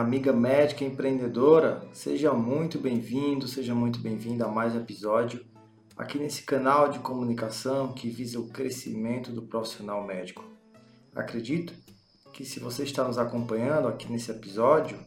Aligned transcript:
amiga 0.00 0.32
médica 0.32 0.82
empreendedora, 0.82 1.86
seja 1.92 2.32
muito 2.32 2.78
bem-vindo, 2.78 3.46
seja 3.46 3.74
muito 3.74 4.00
bem-vinda 4.00 4.46
a 4.46 4.48
mais 4.48 4.74
um 4.74 4.78
episódio 4.80 5.44
aqui 5.94 6.18
nesse 6.18 6.42
canal 6.42 6.88
de 6.88 6.98
comunicação 7.00 7.92
que 7.92 8.08
visa 8.08 8.40
o 8.40 8.48
crescimento 8.48 9.30
do 9.30 9.42
profissional 9.42 10.02
médico. 10.06 10.42
Acredito 11.14 11.74
que 12.32 12.46
se 12.46 12.58
você 12.58 12.84
está 12.84 13.04
nos 13.04 13.18
acompanhando 13.18 13.88
aqui 13.88 14.10
nesse 14.10 14.30
episódio, 14.30 14.98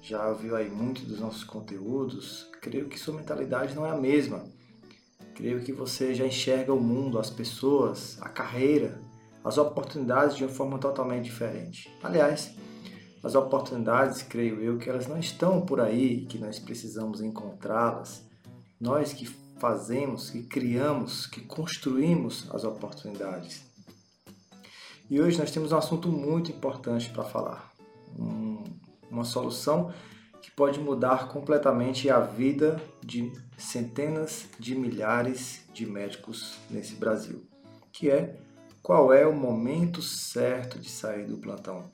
já 0.00 0.32
viu 0.32 0.56
aí 0.56 0.70
muito 0.70 1.04
dos 1.04 1.20
nossos 1.20 1.44
conteúdos, 1.44 2.48
creio 2.62 2.88
que 2.88 2.98
sua 2.98 3.16
mentalidade 3.16 3.74
não 3.74 3.84
é 3.84 3.90
a 3.90 3.96
mesma. 3.98 4.46
Creio 5.34 5.60
que 5.60 5.74
você 5.74 6.14
já 6.14 6.26
enxerga 6.26 6.72
o 6.72 6.80
mundo, 6.80 7.18
as 7.18 7.28
pessoas, 7.28 8.16
a 8.22 8.30
carreira, 8.30 8.98
as 9.44 9.58
oportunidades 9.58 10.36
de 10.38 10.44
uma 10.44 10.50
forma 10.50 10.78
totalmente 10.78 11.24
diferente. 11.24 11.94
Aliás, 12.02 12.56
as 13.28 13.34
oportunidades, 13.34 14.22
creio 14.22 14.58
eu, 14.62 14.78
que 14.78 14.88
elas 14.88 15.06
não 15.06 15.18
estão 15.18 15.60
por 15.60 15.82
aí, 15.82 16.24
que 16.24 16.38
nós 16.38 16.58
precisamos 16.58 17.20
encontrá-las. 17.20 18.26
Nós 18.80 19.12
que 19.12 19.26
fazemos, 19.60 20.30
que 20.30 20.44
criamos, 20.44 21.26
que 21.26 21.42
construímos 21.42 22.48
as 22.50 22.64
oportunidades. 22.64 23.66
E 25.10 25.20
hoje 25.20 25.38
nós 25.38 25.50
temos 25.50 25.72
um 25.72 25.76
assunto 25.76 26.08
muito 26.08 26.50
importante 26.50 27.10
para 27.10 27.22
falar. 27.22 27.70
Um, 28.18 28.64
uma 29.10 29.24
solução 29.24 29.92
que 30.40 30.50
pode 30.50 30.80
mudar 30.80 31.28
completamente 31.28 32.08
a 32.08 32.20
vida 32.20 32.80
de 33.04 33.30
centenas 33.58 34.46
de 34.58 34.74
milhares 34.74 35.66
de 35.74 35.84
médicos 35.84 36.56
nesse 36.70 36.94
Brasil, 36.94 37.46
que 37.92 38.08
é 38.08 38.38
qual 38.82 39.12
é 39.12 39.26
o 39.26 39.36
momento 39.36 40.00
certo 40.00 40.78
de 40.78 40.88
sair 40.88 41.26
do 41.26 41.36
plantão. 41.36 41.90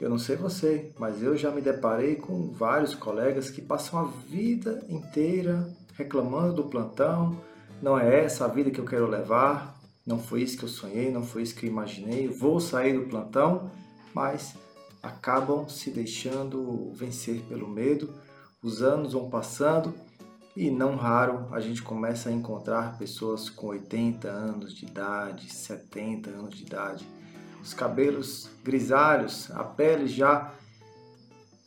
Eu 0.00 0.08
não 0.08 0.18
sei 0.18 0.34
você, 0.34 0.92
mas 0.98 1.22
eu 1.22 1.36
já 1.36 1.50
me 1.50 1.60
deparei 1.60 2.16
com 2.16 2.50
vários 2.50 2.94
colegas 2.94 3.50
que 3.50 3.60
passam 3.60 4.00
a 4.00 4.04
vida 4.04 4.82
inteira 4.88 5.68
reclamando 5.94 6.54
do 6.54 6.64
plantão. 6.64 7.38
Não 7.82 7.98
é 7.98 8.24
essa 8.24 8.46
a 8.46 8.48
vida 8.48 8.70
que 8.70 8.78
eu 8.78 8.86
quero 8.86 9.06
levar, 9.06 9.78
não 10.06 10.18
foi 10.18 10.42
isso 10.42 10.56
que 10.56 10.64
eu 10.64 10.68
sonhei, 10.68 11.10
não 11.10 11.22
foi 11.22 11.42
isso 11.42 11.54
que 11.54 11.66
eu 11.66 11.70
imaginei. 11.70 12.28
Vou 12.28 12.58
sair 12.60 12.98
do 12.98 13.08
plantão, 13.08 13.70
mas 14.14 14.54
acabam 15.02 15.68
se 15.68 15.90
deixando 15.90 16.90
vencer 16.94 17.42
pelo 17.42 17.68
medo. 17.68 18.08
Os 18.62 18.82
anos 18.82 19.12
vão 19.12 19.28
passando 19.28 19.94
e 20.56 20.70
não 20.70 20.96
raro 20.96 21.46
a 21.52 21.60
gente 21.60 21.82
começa 21.82 22.28
a 22.28 22.32
encontrar 22.32 22.98
pessoas 22.98 23.48
com 23.48 23.68
80 23.68 24.28
anos 24.28 24.74
de 24.74 24.86
idade, 24.86 25.52
70 25.52 26.30
anos 26.30 26.54
de 26.54 26.64
idade, 26.64 27.06
os 27.62 27.74
cabelos 27.74 28.48
grisalhos, 28.64 29.50
a 29.50 29.64
pele 29.64 30.06
já 30.06 30.52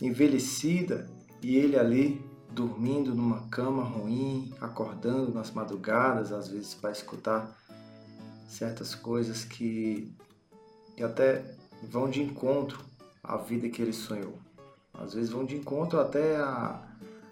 envelhecida 0.02 1.10
e 1.42 1.56
ele 1.56 1.78
ali 1.78 2.22
dormindo 2.52 3.16
numa 3.16 3.48
cama 3.48 3.84
ruim, 3.84 4.54
acordando 4.62 5.34
nas 5.34 5.52
madrugadas, 5.52 6.32
às 6.32 6.48
vezes 6.48 6.74
para 6.74 6.92
escutar 6.92 7.58
certas 8.48 8.94
coisas 8.94 9.44
que, 9.44 10.16
que 10.96 11.04
até 11.04 11.44
vão 11.82 12.10
de 12.10 12.22
encontro 12.22 12.80
à 13.24 13.38
vida 13.38 13.68
que 13.70 13.82
ele 13.82 13.94
sonhou. 13.94 14.38
Às 14.94 15.16
vezes 15.16 15.32
vão 15.32 15.44
de 15.44 15.56
encontro 15.56 16.00
até 16.00 16.36
a, 16.36 16.80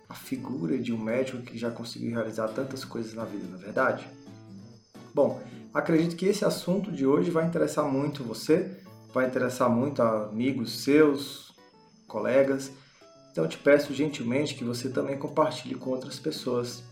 a 0.09 0.13
figura 0.15 0.77
de 0.77 0.91
um 0.91 0.97
médico 0.97 1.43
que 1.43 1.57
já 1.57 1.69
conseguiu 1.69 2.11
realizar 2.11 2.47
tantas 2.49 2.83
coisas 2.83 3.13
na 3.13 3.23
vida, 3.23 3.47
na 3.47 3.57
é 3.57 3.61
verdade? 3.61 4.09
Bom, 5.13 5.39
acredito 5.73 6.15
que 6.15 6.25
esse 6.25 6.43
assunto 6.45 6.91
de 6.91 7.05
hoje 7.05 7.31
vai 7.31 7.45
interessar 7.45 7.85
muito 7.85 8.23
você, 8.23 8.77
vai 9.13 9.27
interessar 9.27 9.69
muito 9.69 10.01
amigos 10.01 10.83
seus, 10.83 11.53
colegas, 12.07 12.71
então 13.31 13.47
te 13.47 13.57
peço 13.57 13.93
gentilmente 13.93 14.55
que 14.55 14.63
você 14.63 14.89
também 14.89 15.17
compartilhe 15.17 15.75
com 15.75 15.91
outras 15.91 16.19
pessoas. 16.19 16.83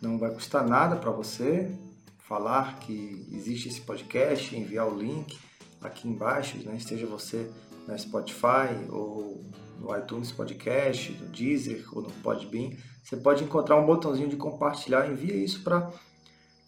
Não 0.00 0.18
vai 0.18 0.30
custar 0.30 0.66
nada 0.66 0.96
para 0.96 1.10
você 1.10 1.70
falar 2.18 2.78
que 2.78 3.26
existe 3.32 3.68
esse 3.68 3.80
podcast, 3.80 4.54
enviar 4.54 4.86
o 4.86 4.98
link 4.98 5.38
aqui 5.80 6.06
embaixo, 6.06 6.58
né? 6.58 6.76
esteja 6.76 7.06
você 7.06 7.50
na 7.86 7.96
Spotify 7.96 8.68
ou 8.90 9.42
no 9.80 9.96
iTunes 9.96 10.30
Podcast, 10.30 11.12
no 11.12 11.26
Deezer 11.28 11.86
ou 11.92 12.02
no 12.02 12.10
Podbean. 12.10 12.72
Você 13.02 13.16
pode 13.16 13.44
encontrar 13.44 13.76
um 13.76 13.86
botãozinho 13.86 14.28
de 14.28 14.36
compartilhar, 14.36 15.10
envia 15.10 15.34
isso 15.34 15.62
para 15.62 15.90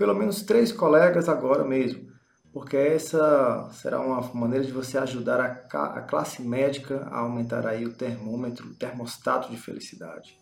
pelo 0.01 0.15
menos 0.15 0.41
três 0.41 0.73
colegas 0.73 1.29
agora 1.29 1.63
mesmo 1.63 2.11
porque 2.53 2.77
essa 2.77 3.69
será 3.73 4.01
uma 4.01 4.21
maneira 4.35 4.65
de 4.65 4.73
você 4.73 4.99
ajudar 4.99 5.41
a, 5.41 5.85
a 5.85 6.03
classe 6.03 6.43
médica 6.43 7.07
a 7.11 7.21
aumentar 7.21 7.67
aí 7.67 7.85
o 7.85 7.93
termômetro, 7.93 8.67
o 8.67 8.75
termostato 8.75 9.51
de 9.51 9.57
felicidade. 9.57 10.37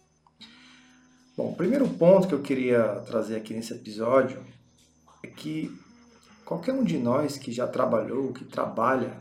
Bom, 1.36 1.50
o 1.50 1.54
primeiro 1.54 1.86
ponto 1.86 2.26
que 2.26 2.34
eu 2.34 2.41
queria 2.41 2.82
trazer 3.06 3.36
aqui 3.36 3.52
nesse 3.52 3.74
episódio 3.74 4.42
é 5.22 5.28
que 5.28 5.70
qualquer 6.44 6.72
um 6.72 6.82
de 6.82 6.98
nós 6.98 7.36
que 7.36 7.52
já 7.52 7.66
trabalhou, 7.66 8.32
que 8.32 8.44
trabalha 8.44 9.12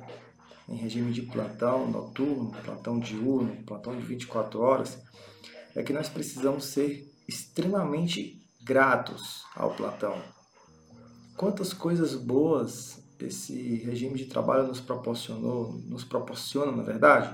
em 0.70 0.78
regime 0.78 1.12
de 1.12 1.24
plantão 1.24 1.92
noturno, 1.92 2.52
plantão 2.64 3.00
diurno, 3.00 3.64
plantão 3.66 3.96
de 3.96 4.02
24 4.02 4.60
horas, 4.62 4.98
é 5.76 5.84
que 5.84 5.94
nós 5.94 6.08
precisamos 6.08 6.66
ser 6.66 7.14
extremamente 7.28 8.47
gratos 8.68 9.44
ao 9.56 9.72
plantão 9.72 10.22
quantas 11.38 11.72
coisas 11.72 12.16
boas 12.16 13.00
esse 13.20 13.78
regime 13.78 14.16
de 14.16 14.26
trabalho 14.26 14.68
nos 14.68 14.82
proporcionou, 14.82 15.74
nos 15.86 16.04
proporciona, 16.04 16.72
na 16.72 16.84
verdade. 16.84 17.34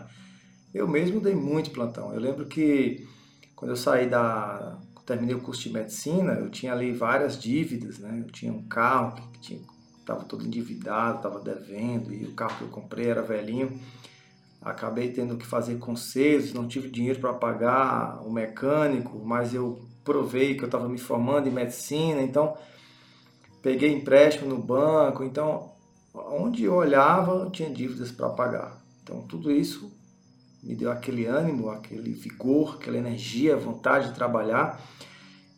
Eu 0.74 0.88
mesmo 0.88 1.20
dei 1.20 1.36
muito 1.36 1.72
plantão. 1.72 2.14
Eu 2.14 2.20
lembro 2.20 2.46
que 2.46 3.08
quando 3.56 3.72
eu 3.72 3.78
saí 3.78 4.08
da 4.08 4.78
terminei 5.06 5.36
o 5.36 5.42
curso 5.42 5.64
de 5.64 5.70
medicina, 5.70 6.34
eu 6.34 6.50
tinha 6.50 6.72
ali 6.72 6.94
várias 6.94 7.38
dívidas, 7.38 8.00
né? 8.00 8.24
Eu 8.26 8.32
tinha 8.32 8.54
um 8.54 8.64
carro 8.64 9.30
que 9.34 9.40
tinha 9.40 9.60
estava 10.00 10.24
todo 10.26 10.46
endividado, 10.46 11.18
estava 11.18 11.40
devendo 11.40 12.14
e 12.14 12.26
o 12.26 12.34
carro 12.34 12.58
que 12.58 12.64
eu 12.64 12.70
comprei 12.70 13.08
era 13.08 13.22
velhinho. 13.22 13.80
Acabei 14.62 15.12
tendo 15.12 15.38
que 15.38 15.46
fazer 15.46 15.78
conselhos, 15.78 16.54
não 16.54 16.68
tive 16.68 16.90
dinheiro 16.90 17.20
para 17.20 17.34
pagar 17.34 18.22
o 18.26 18.32
mecânico, 18.32 19.22
mas 19.26 19.54
eu 19.54 19.86
provei 20.04 20.56
que 20.56 20.64
eu 20.64 20.68
estava 20.68 20.88
me 20.88 20.98
formando 20.98 21.48
em 21.48 21.52
medicina, 21.52 22.22
então 22.22 22.56
peguei 23.62 23.92
empréstimo 23.92 24.50
no 24.50 24.62
banco, 24.62 25.24
então 25.24 25.72
onde 26.14 26.64
eu 26.64 26.76
olhava 26.76 27.44
eu 27.44 27.50
tinha 27.50 27.70
dívidas 27.70 28.12
para 28.12 28.30
pagar. 28.30 28.82
Então 29.02 29.22
tudo 29.22 29.52
isso 29.52 29.92
me 30.62 30.76
deu 30.76 30.92
aquele 30.92 31.26
ânimo, 31.26 31.70
aquele 31.70 32.14
vigor, 32.14 32.78
aquela 32.80 32.98
energia, 32.98 33.58
vontade 33.58 34.10
de 34.10 34.16
trabalhar. 34.16 34.82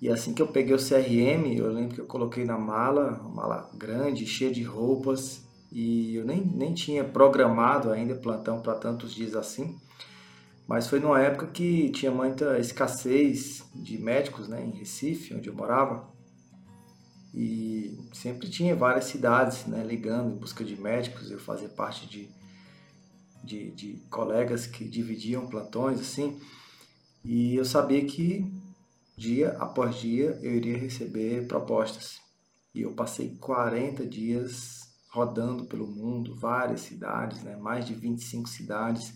E 0.01 0.09
assim 0.09 0.33
que 0.33 0.41
eu 0.41 0.47
peguei 0.47 0.75
o 0.75 0.79
CRM, 0.79 1.55
eu 1.55 1.71
lembro 1.71 1.95
que 1.95 2.01
eu 2.01 2.05
coloquei 2.05 2.43
na 2.43 2.57
mala, 2.57 3.19
uma 3.21 3.29
mala 3.29 3.69
grande, 3.75 4.25
cheia 4.25 4.51
de 4.51 4.63
roupas, 4.63 5.43
e 5.71 6.15
eu 6.15 6.25
nem, 6.25 6.41
nem 6.41 6.73
tinha 6.73 7.03
programado 7.03 7.91
ainda 7.91 8.15
plantão 8.15 8.61
para 8.61 8.75
tantos 8.75 9.13
dias 9.13 9.35
assim. 9.35 9.75
Mas 10.67 10.87
foi 10.87 10.99
numa 10.99 11.21
época 11.21 11.47
que 11.47 11.89
tinha 11.91 12.11
muita 12.11 12.57
escassez 12.57 13.63
de 13.75 13.97
médicos 13.99 14.47
né, 14.47 14.65
em 14.65 14.71
Recife, 14.71 15.33
onde 15.33 15.47
eu 15.47 15.53
morava. 15.53 16.09
E 17.33 17.99
sempre 18.13 18.49
tinha 18.49 18.75
várias 18.75 19.05
cidades 19.05 19.65
né, 19.65 19.83
ligando 19.83 20.33
em 20.33 20.37
busca 20.37 20.63
de 20.63 20.79
médicos. 20.79 21.29
Eu 21.29 21.39
fazia 21.39 21.69
parte 21.69 22.07
de, 22.07 22.29
de, 23.43 23.71
de 23.71 23.93
colegas 24.09 24.65
que 24.65 24.85
dividiam 24.85 25.47
plantões 25.47 25.99
assim. 25.99 26.39
E 27.23 27.55
eu 27.55 27.65
sabia 27.65 28.03
que 28.05 28.51
dia 29.17 29.55
após 29.59 29.95
dia 29.97 30.39
eu 30.41 30.55
iria 30.55 30.77
receber 30.77 31.47
propostas. 31.47 32.19
E 32.73 32.81
eu 32.81 32.93
passei 32.93 33.35
40 33.39 34.05
dias 34.05 34.85
rodando 35.09 35.65
pelo 35.65 35.87
mundo, 35.87 36.35
várias 36.35 36.81
cidades, 36.81 37.41
né? 37.43 37.55
mais 37.55 37.85
de 37.85 37.93
25 37.93 38.49
cidades. 38.49 39.13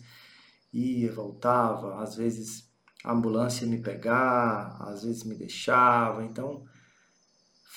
Ia, 0.73 1.11
voltava, 1.11 2.01
às 2.01 2.15
vezes 2.15 2.69
a 3.03 3.13
ambulância 3.13 3.65
me 3.65 3.81
pegar, 3.81 4.77
às 4.81 5.03
vezes 5.03 5.23
me 5.23 5.35
deixava. 5.35 6.23
Então 6.23 6.63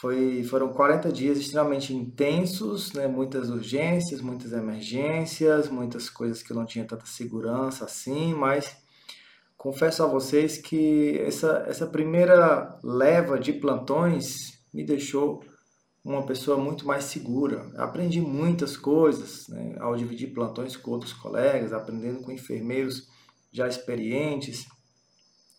foi, 0.03 0.43
foram 0.43 0.73
40 0.73 1.13
dias 1.13 1.39
extremamente 1.39 1.95
intensos, 1.95 2.93
né? 2.93 3.07
muitas 3.07 3.49
urgências, 3.51 4.21
muitas 4.21 4.53
emergências, 4.53 5.69
muitas 5.69 6.11
coisas 6.11 6.43
que 6.43 6.51
eu 6.51 6.57
não 6.57 6.67
tinha 6.67 6.85
tanta 6.85 7.07
segurança 7.07 7.85
assim, 7.85 8.35
mas 8.35 8.77
confesso 9.57 10.03
a 10.03 10.07
vocês 10.07 10.59
que 10.59 11.17
essa, 11.21 11.65
essa 11.69 11.87
primeira 11.87 12.77
leva 12.83 13.39
de 13.39 13.53
plantões 13.53 14.59
me 14.75 14.85
deixou 14.85 15.45
uma 16.05 16.25
pessoa 16.27 16.57
muito 16.57 16.87
mais 16.87 17.05
segura. 17.05 17.71
Aprendi 17.77 18.21
muitas 18.21 18.77
coisas 18.77 19.49
né? 19.49 19.77
ao 19.81 19.97
dividir 19.97 20.33
plantões 20.33 20.77
com 20.77 20.91
outros 20.91 21.13
colegas, 21.13 21.73
aprendendo 21.73 22.23
com 22.23 22.33
enfermeiros 22.33 23.09
já 23.53 23.69
experientes, 23.69 24.67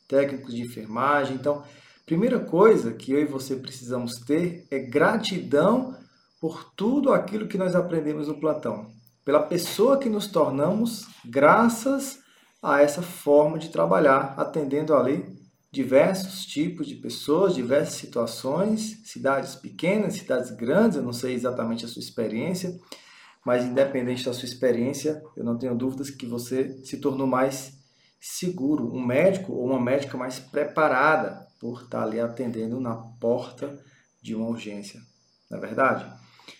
técnicos 0.07 0.53
de 0.53 0.61
enfermagem. 0.61 1.35
Então, 1.35 1.63
Primeira 2.05 2.37
coisa 2.37 2.91
que 2.91 3.13
eu 3.13 3.21
e 3.21 3.25
você 3.25 3.55
precisamos 3.55 4.19
ter 4.27 4.67
é 4.69 4.77
gratidão 4.77 5.95
por 6.39 6.73
tudo 6.75 7.13
aquilo 7.13 7.47
que 7.47 7.57
nós 7.57 7.75
aprendemos 7.75 8.27
no 8.27 8.39
plantão. 8.39 8.91
pela 9.23 9.41
pessoa 9.41 9.97
que 9.97 10.09
nos 10.09 10.27
tornamos 10.27 11.07
graças 11.23 12.19
a 12.61 12.81
essa 12.81 13.01
forma 13.01 13.57
de 13.57 13.69
trabalhar, 13.69 14.33
atendendo 14.37 14.93
ali 14.93 15.25
diversos 15.73 16.45
tipos 16.45 16.85
de 16.85 16.93
pessoas, 16.93 17.55
diversas 17.55 17.95
situações, 17.95 19.01
cidades 19.05 19.55
pequenas, 19.55 20.13
cidades 20.13 20.51
grandes, 20.51 20.97
eu 20.97 21.03
não 21.03 21.11
sei 21.11 21.33
exatamente 21.33 21.83
a 21.83 21.87
sua 21.87 21.99
experiência, 21.99 22.79
mas 23.43 23.65
independente 23.65 24.23
da 24.23 24.33
sua 24.33 24.45
experiência, 24.45 25.23
eu 25.35 25.43
não 25.43 25.57
tenho 25.57 25.73
dúvidas 25.73 26.11
que 26.11 26.27
você 26.27 26.79
se 26.85 26.97
tornou 26.97 27.25
mais 27.25 27.73
seguro, 28.21 28.95
um 28.95 29.03
médico 29.03 29.51
ou 29.51 29.65
uma 29.65 29.81
médica 29.81 30.15
mais 30.15 30.37
preparada 30.37 31.47
por 31.59 31.81
estar 31.81 32.03
ali 32.03 32.19
atendendo 32.19 32.79
na 32.79 32.93
porta 32.95 33.75
de 34.21 34.35
uma 34.35 34.49
urgência. 34.49 35.01
Não 35.49 35.57
é 35.57 35.61
verdade? 35.61 36.05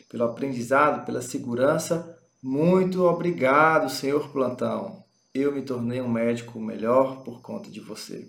Pelo 0.10 0.24
aprendizado, 0.24 1.06
pela 1.06 1.22
segurança, 1.22 2.18
muito 2.42 3.04
obrigado, 3.04 3.92
senhor 3.92 4.30
plantão. 4.30 5.04
Eu 5.32 5.52
me 5.52 5.62
tornei 5.62 6.02
um 6.02 6.10
médico 6.10 6.60
melhor 6.60 7.24
por 7.24 7.44
conta 7.44 7.70
de 7.70 7.80
você. 7.80 8.28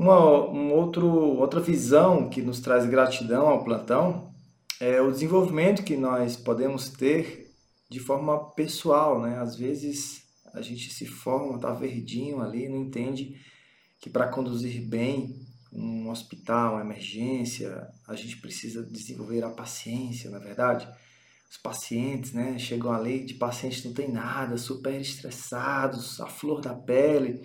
Uma 0.00 0.48
um 0.48 0.72
outro, 0.72 1.06
outra 1.06 1.60
visão 1.60 2.30
que 2.30 2.40
nos 2.40 2.58
traz 2.58 2.86
gratidão 2.86 3.46
ao 3.46 3.62
plantão 3.62 4.32
é 4.80 4.98
o 4.98 5.12
desenvolvimento 5.12 5.84
que 5.84 5.94
nós 5.94 6.38
podemos 6.38 6.88
ter 6.88 7.54
de 7.90 8.00
forma 8.00 8.50
pessoal. 8.54 9.20
Né? 9.20 9.36
Às 9.38 9.56
vezes 9.56 10.22
a 10.54 10.62
gente 10.62 10.90
se 10.90 11.04
forma, 11.04 11.56
está 11.56 11.74
verdinho 11.74 12.40
ali, 12.40 12.66
não 12.66 12.78
entende 12.78 13.38
que 14.00 14.08
para 14.08 14.26
conduzir 14.28 14.80
bem 14.88 15.38
um 15.70 16.08
hospital, 16.08 16.76
uma 16.76 16.80
emergência, 16.80 17.86
a 18.08 18.16
gente 18.16 18.38
precisa 18.38 18.82
desenvolver 18.82 19.44
a 19.44 19.50
paciência, 19.50 20.30
na 20.30 20.38
é 20.38 20.40
verdade. 20.40 20.88
Os 21.50 21.58
pacientes, 21.58 22.32
né, 22.32 22.58
chegam 22.58 22.90
ali 22.90 23.22
de 23.22 23.34
pacientes 23.34 23.84
não 23.84 23.92
tem 23.92 24.10
nada, 24.10 24.56
super 24.56 24.98
estressados, 24.98 26.18
a 26.22 26.26
flor 26.26 26.62
da 26.62 26.72
pele, 26.72 27.42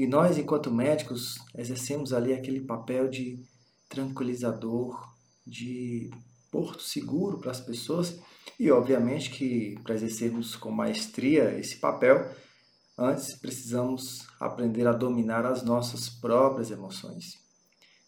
e 0.00 0.06
nós, 0.06 0.38
enquanto 0.38 0.70
médicos, 0.70 1.34
exercemos 1.54 2.14
ali 2.14 2.32
aquele 2.32 2.62
papel 2.62 3.06
de 3.06 3.38
tranquilizador, 3.86 4.98
de 5.46 6.08
porto 6.50 6.82
seguro 6.82 7.36
para 7.36 7.50
as 7.50 7.60
pessoas 7.60 8.18
e, 8.58 8.70
obviamente, 8.70 9.28
que 9.28 9.78
para 9.82 9.94
exercermos 9.94 10.56
com 10.56 10.70
maestria 10.70 11.54
esse 11.58 11.76
papel, 11.76 12.34
antes 12.96 13.38
precisamos 13.38 14.26
aprender 14.40 14.86
a 14.86 14.94
dominar 14.94 15.44
as 15.44 15.62
nossas 15.62 16.08
próprias 16.08 16.70
emoções. 16.70 17.38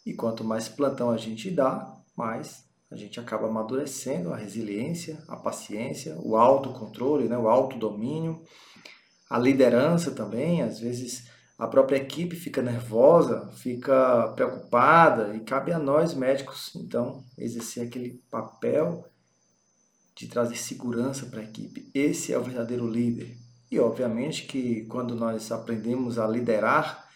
E 0.07 0.15
quanto 0.15 0.43
mais 0.43 0.71
plantão 0.71 1.11
a 1.11 1.19
gente 1.19 1.51
dá, 1.51 1.95
mais 2.17 2.65
a 2.91 2.97
gente 2.97 3.21
acaba 3.21 3.49
amadurecendo 3.49 4.33
a 4.33 4.37
resiliência, 4.39 5.23
a 5.29 5.37
paciência, 5.37 6.17
o 6.23 6.39
autocontrole, 6.39 7.29
né, 7.29 7.37
o 7.37 7.51
autodomínio, 7.51 8.43
a 9.29 9.39
liderança 9.39 10.11
também. 10.11 10.63
Às 10.63 10.81
vezes 10.81 11.31
a 11.63 11.69
própria 11.69 11.97
equipe 11.97 12.35
fica 12.35 12.61
nervosa, 12.61 13.49
fica 13.53 14.33
preocupada 14.35 15.33
e 15.37 15.39
cabe 15.39 15.73
a 15.73 15.79
nós 15.79 16.13
médicos, 16.13 16.75
então, 16.75 17.23
exercer 17.39 17.87
aquele 17.87 18.21
papel 18.29 19.09
de 20.13 20.27
trazer 20.27 20.57
segurança 20.57 21.25
para 21.27 21.39
a 21.39 21.45
equipe. 21.45 21.89
Esse 21.95 22.33
é 22.33 22.39
o 22.39 22.43
verdadeiro 22.43 22.85
líder. 22.85 23.37
E 23.71 23.79
obviamente 23.79 24.45
que 24.45 24.85
quando 24.87 25.15
nós 25.15 25.53
aprendemos 25.53 26.19
a 26.19 26.27
liderar, 26.27 27.09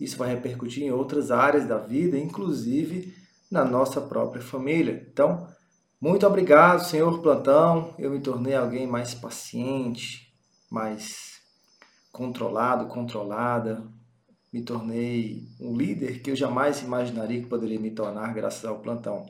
isso 0.00 0.16
vai 0.16 0.30
repercutir 0.30 0.82
em 0.82 0.90
outras 0.90 1.30
áreas 1.30 1.68
da 1.68 1.76
vida, 1.76 2.16
inclusive 2.16 3.14
na 3.50 3.66
nossa 3.66 4.00
própria 4.00 4.40
família. 4.40 5.06
Então, 5.12 5.46
muito 6.00 6.26
obrigado, 6.26 6.86
senhor 6.86 7.20
plantão. 7.20 7.94
Eu 7.98 8.10
me 8.10 8.20
tornei 8.20 8.54
alguém 8.54 8.86
mais 8.86 9.12
paciente, 9.12 10.32
mais 10.70 11.29
controlado, 12.12 12.86
controlada. 12.86 13.82
Me 14.52 14.62
tornei 14.62 15.48
um 15.60 15.76
líder 15.76 16.20
que 16.20 16.30
eu 16.30 16.36
jamais 16.36 16.82
imaginaria 16.82 17.40
que 17.40 17.48
poderia 17.48 17.78
me 17.78 17.90
tornar 17.90 18.34
graças 18.34 18.64
ao 18.64 18.80
plantão. 18.80 19.26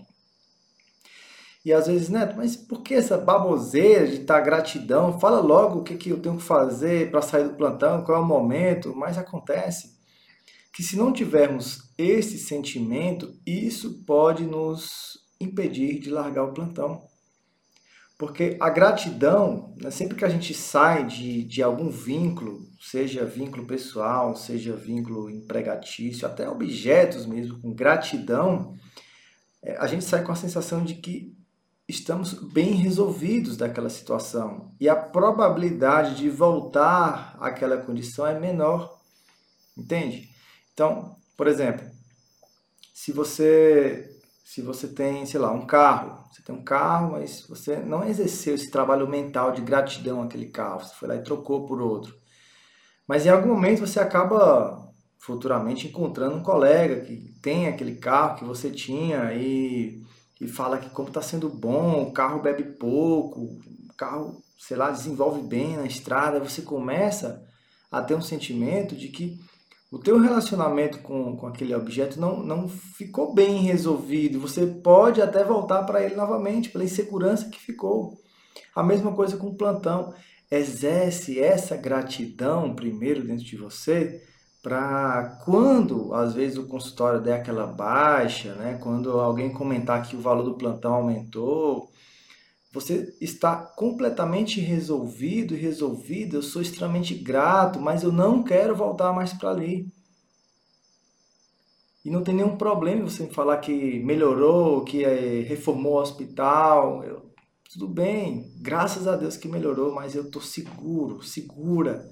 E 1.63 1.75
às 1.75 1.87
vezes, 1.87 2.09
Neto, 2.09 2.37
mas 2.37 2.57
por 2.57 2.81
que 2.81 2.95
essa 2.95 3.19
baboseira 3.19 4.07
de 4.07 4.23
estar 4.23 4.41
gratidão? 4.41 5.21
Fala 5.21 5.41
logo 5.41 5.81
o 5.81 5.85
que, 5.85 5.95
que 5.95 6.09
eu 6.09 6.21
tenho 6.21 6.39
que 6.39 6.43
fazer 6.43 7.11
para 7.11 7.21
sair 7.21 7.45
do 7.45 7.55
plantão, 7.55 8.03
qual 8.03 8.19
é 8.19 8.21
o 8.21 8.27
momento. 8.27 8.95
Mas 8.97 9.19
acontece 9.19 9.99
que 10.73 10.83
se 10.83 10.97
não 10.97 11.13
tivermos 11.13 11.93
esse 11.99 12.39
sentimento, 12.39 13.35
isso 13.47 14.03
pode 14.07 14.45
nos 14.45 15.19
impedir 15.39 15.99
de 15.99 16.09
largar 16.09 16.45
o 16.45 16.55
plantão. 16.55 17.10
Porque 18.21 18.59
a 18.61 18.69
gratidão, 18.69 19.75
né, 19.81 19.91
sempre 19.91 20.15
que 20.15 20.27
a 20.27 20.29
gente 20.29 20.53
sai 20.53 21.07
de, 21.07 21.43
de 21.43 21.63
algum 21.63 21.89
vínculo, 21.89 22.69
seja 22.79 23.25
vínculo 23.25 23.67
pessoal, 23.67 24.37
seja 24.37 24.77
vínculo 24.77 25.31
empregatício, 25.31 26.27
até 26.27 26.47
objetos 26.47 27.25
mesmo, 27.25 27.59
com 27.63 27.73
gratidão, 27.73 28.75
é, 29.63 29.75
a 29.79 29.87
gente 29.87 30.05
sai 30.05 30.23
com 30.23 30.33
a 30.33 30.37
sensação 30.37 30.85
de 30.85 30.97
que 30.97 31.35
estamos 31.89 32.35
bem 32.35 32.75
resolvidos 32.75 33.57
daquela 33.57 33.89
situação. 33.89 34.71
E 34.79 34.87
a 34.87 34.95
probabilidade 34.95 36.15
de 36.17 36.29
voltar 36.29 37.39
àquela 37.41 37.79
condição 37.79 38.27
é 38.27 38.39
menor. 38.39 39.01
Entende? 39.75 40.29
Então, 40.75 41.17
por 41.39 41.47
exemplo, 41.47 41.87
se 42.93 43.13
você 43.13 44.20
se 44.51 44.61
você 44.63 44.89
tem, 44.89 45.25
sei 45.27 45.39
lá, 45.39 45.53
um 45.53 45.65
carro, 45.65 46.25
você 46.29 46.43
tem 46.43 46.53
um 46.53 46.65
carro, 46.65 47.13
mas 47.13 47.47
você 47.49 47.77
não 47.77 48.05
exerceu 48.05 48.57
esse 48.57 48.69
trabalho 48.69 49.09
mental 49.09 49.53
de 49.53 49.63
gratidão 49.63 50.21
àquele 50.25 50.47
carro, 50.47 50.81
você 50.81 50.93
foi 50.93 51.07
lá 51.07 51.15
e 51.15 51.23
trocou 51.23 51.69
por 51.69 51.81
outro. 51.81 52.19
Mas 53.07 53.25
em 53.25 53.29
algum 53.29 53.51
momento 53.51 53.87
você 53.87 54.01
acaba 54.01 54.93
futuramente 55.21 55.87
encontrando 55.87 56.35
um 56.35 56.43
colega 56.43 57.03
que 57.03 57.33
tem 57.41 57.69
aquele 57.69 57.95
carro 57.95 58.39
que 58.39 58.45
você 58.45 58.73
tinha 58.73 59.33
e, 59.35 60.03
e 60.41 60.49
fala 60.49 60.79
que 60.79 60.91
como 60.91 61.07
está 61.07 61.23
sendo 61.23 61.49
bom, 61.49 62.03
o 62.03 62.13
carro 62.13 62.43
bebe 62.43 62.65
pouco, 62.65 63.43
o 63.43 63.95
carro, 63.97 64.43
sei 64.59 64.77
lá, 64.77 64.91
desenvolve 64.91 65.43
bem 65.43 65.77
na 65.77 65.87
estrada, 65.87 66.41
você 66.41 66.63
começa 66.63 67.41
a 67.89 68.03
ter 68.03 68.17
um 68.17 68.21
sentimento 68.21 68.97
de 68.97 69.11
que 69.11 69.39
o 69.91 69.99
teu 69.99 70.21
relacionamento 70.21 71.01
com, 71.01 71.37
com 71.37 71.47
aquele 71.49 71.75
objeto 71.75 72.21
não, 72.21 72.41
não 72.43 72.69
ficou 72.69 73.35
bem 73.35 73.63
resolvido. 73.63 74.39
Você 74.39 74.65
pode 74.65 75.21
até 75.21 75.43
voltar 75.43 75.83
para 75.83 76.03
ele 76.05 76.15
novamente, 76.15 76.69
pela 76.69 76.85
insegurança 76.85 77.49
que 77.49 77.59
ficou. 77.59 78.17
A 78.75 78.85
mesma 78.85 79.13
coisa 79.13 79.37
com 79.37 79.49
o 79.49 79.57
plantão. 79.57 80.15
Exerce 80.49 81.41
essa 81.41 81.77
gratidão 81.77 82.75
primeiro 82.75 83.25
dentro 83.25 83.45
de 83.45 83.57
você, 83.57 84.21
para 84.63 85.39
quando 85.45 86.13
às 86.15 86.35
vezes 86.35 86.59
o 86.59 86.67
consultório 86.67 87.21
der 87.21 87.35
aquela 87.35 87.67
baixa, 87.67 88.55
né? 88.55 88.79
quando 88.81 89.19
alguém 89.19 89.53
comentar 89.53 90.07
que 90.07 90.17
o 90.17 90.21
valor 90.21 90.43
do 90.43 90.59
plantão 90.59 90.95
aumentou, 90.95 91.89
você 92.73 93.17
está 93.21 93.57
completamente 93.57 94.61
resolvido 94.61 95.55
e 95.55 95.59
resolvida. 95.59 96.37
Eu 96.37 96.43
sou 96.43 96.63
extremamente 96.63 97.15
grato, 97.15 97.81
mas 97.81 98.03
eu 98.03 98.13
não 98.13 98.43
quero 98.43 98.77
voltar 98.77 99.13
mais 99.13 99.33
para 99.33 99.51
ali. 99.51 99.89
E 102.05 102.11
não 102.11 102.23
tem 102.23 102.35
nenhum 102.35 102.57
problema 102.57 103.11
você 103.11 103.27
falar 103.27 103.59
que 103.59 103.99
melhorou, 104.05 104.85
que 104.85 105.05
é, 105.05 105.43
reformou 105.43 105.95
o 105.95 106.01
hospital. 106.01 107.03
Eu, 107.05 107.31
tudo 107.73 107.89
bem, 107.89 108.53
graças 108.57 109.07
a 109.07 109.17
Deus 109.17 109.37
que 109.37 109.49
melhorou, 109.49 109.93
mas 109.93 110.15
eu 110.15 110.23
estou 110.23 110.41
seguro, 110.41 111.23
segura, 111.23 112.09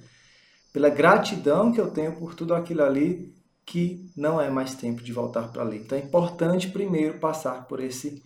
pela 0.73 0.91
gratidão 0.91 1.73
que 1.73 1.81
eu 1.81 1.91
tenho 1.91 2.17
por 2.17 2.35
tudo 2.35 2.55
aquilo 2.55 2.83
ali, 2.83 3.33
que 3.65 4.11
não 4.17 4.41
é 4.41 4.50
mais 4.50 4.75
tempo 4.75 5.03
de 5.03 5.12
voltar 5.12 5.49
para 5.53 5.62
ali. 5.62 5.79
Então 5.79 5.97
é 5.97 6.03
importante 6.03 6.69
primeiro 6.69 7.19
passar 7.19 7.67
por 7.67 7.81
esse 7.81 8.23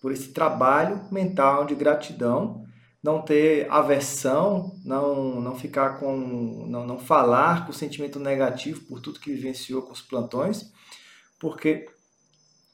por 0.00 0.12
esse 0.12 0.28
trabalho 0.28 1.00
mental 1.10 1.64
de 1.64 1.74
gratidão, 1.74 2.64
não 3.02 3.22
ter 3.22 3.70
aversão, 3.70 4.72
não, 4.84 5.40
não 5.40 5.54
ficar 5.54 6.00
com, 6.00 6.66
não, 6.68 6.86
não 6.86 6.98
falar 6.98 7.66
com 7.66 7.72
sentimento 7.72 8.18
negativo 8.18 8.82
por 8.82 9.00
tudo 9.00 9.20
que 9.20 9.32
vivenciou 9.32 9.82
com 9.82 9.92
os 9.92 10.02
plantões, 10.02 10.72
porque 11.38 11.86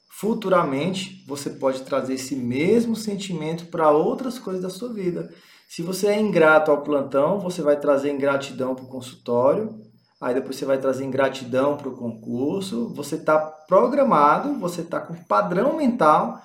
futuramente 0.09 1.23
você 1.27 1.49
pode 1.49 1.81
trazer 1.83 2.15
esse 2.15 2.35
mesmo 2.35 2.95
sentimento 2.95 3.65
para 3.67 3.91
outras 3.91 4.39
coisas 4.39 4.61
da 4.61 4.69
sua 4.69 4.91
vida. 4.91 5.29
Se 5.67 5.81
você 5.81 6.07
é 6.07 6.19
ingrato 6.19 6.71
ao 6.71 6.81
plantão, 6.81 7.39
você 7.39 7.61
vai 7.61 7.79
trazer 7.79 8.11
ingratidão 8.11 8.75
para 8.75 8.85
o 8.85 8.89
consultório, 8.89 9.81
aí 10.21 10.33
depois 10.33 10.55
você 10.55 10.65
vai 10.65 10.77
trazer 10.77 11.03
ingratidão 11.03 11.77
para 11.77 11.89
o 11.89 11.97
concurso. 11.97 12.93
Você 12.95 13.15
está 13.15 13.39
programado, 13.39 14.59
você 14.59 14.81
está 14.81 14.99
com 14.99 15.15
padrão 15.15 15.75
mental 15.75 16.41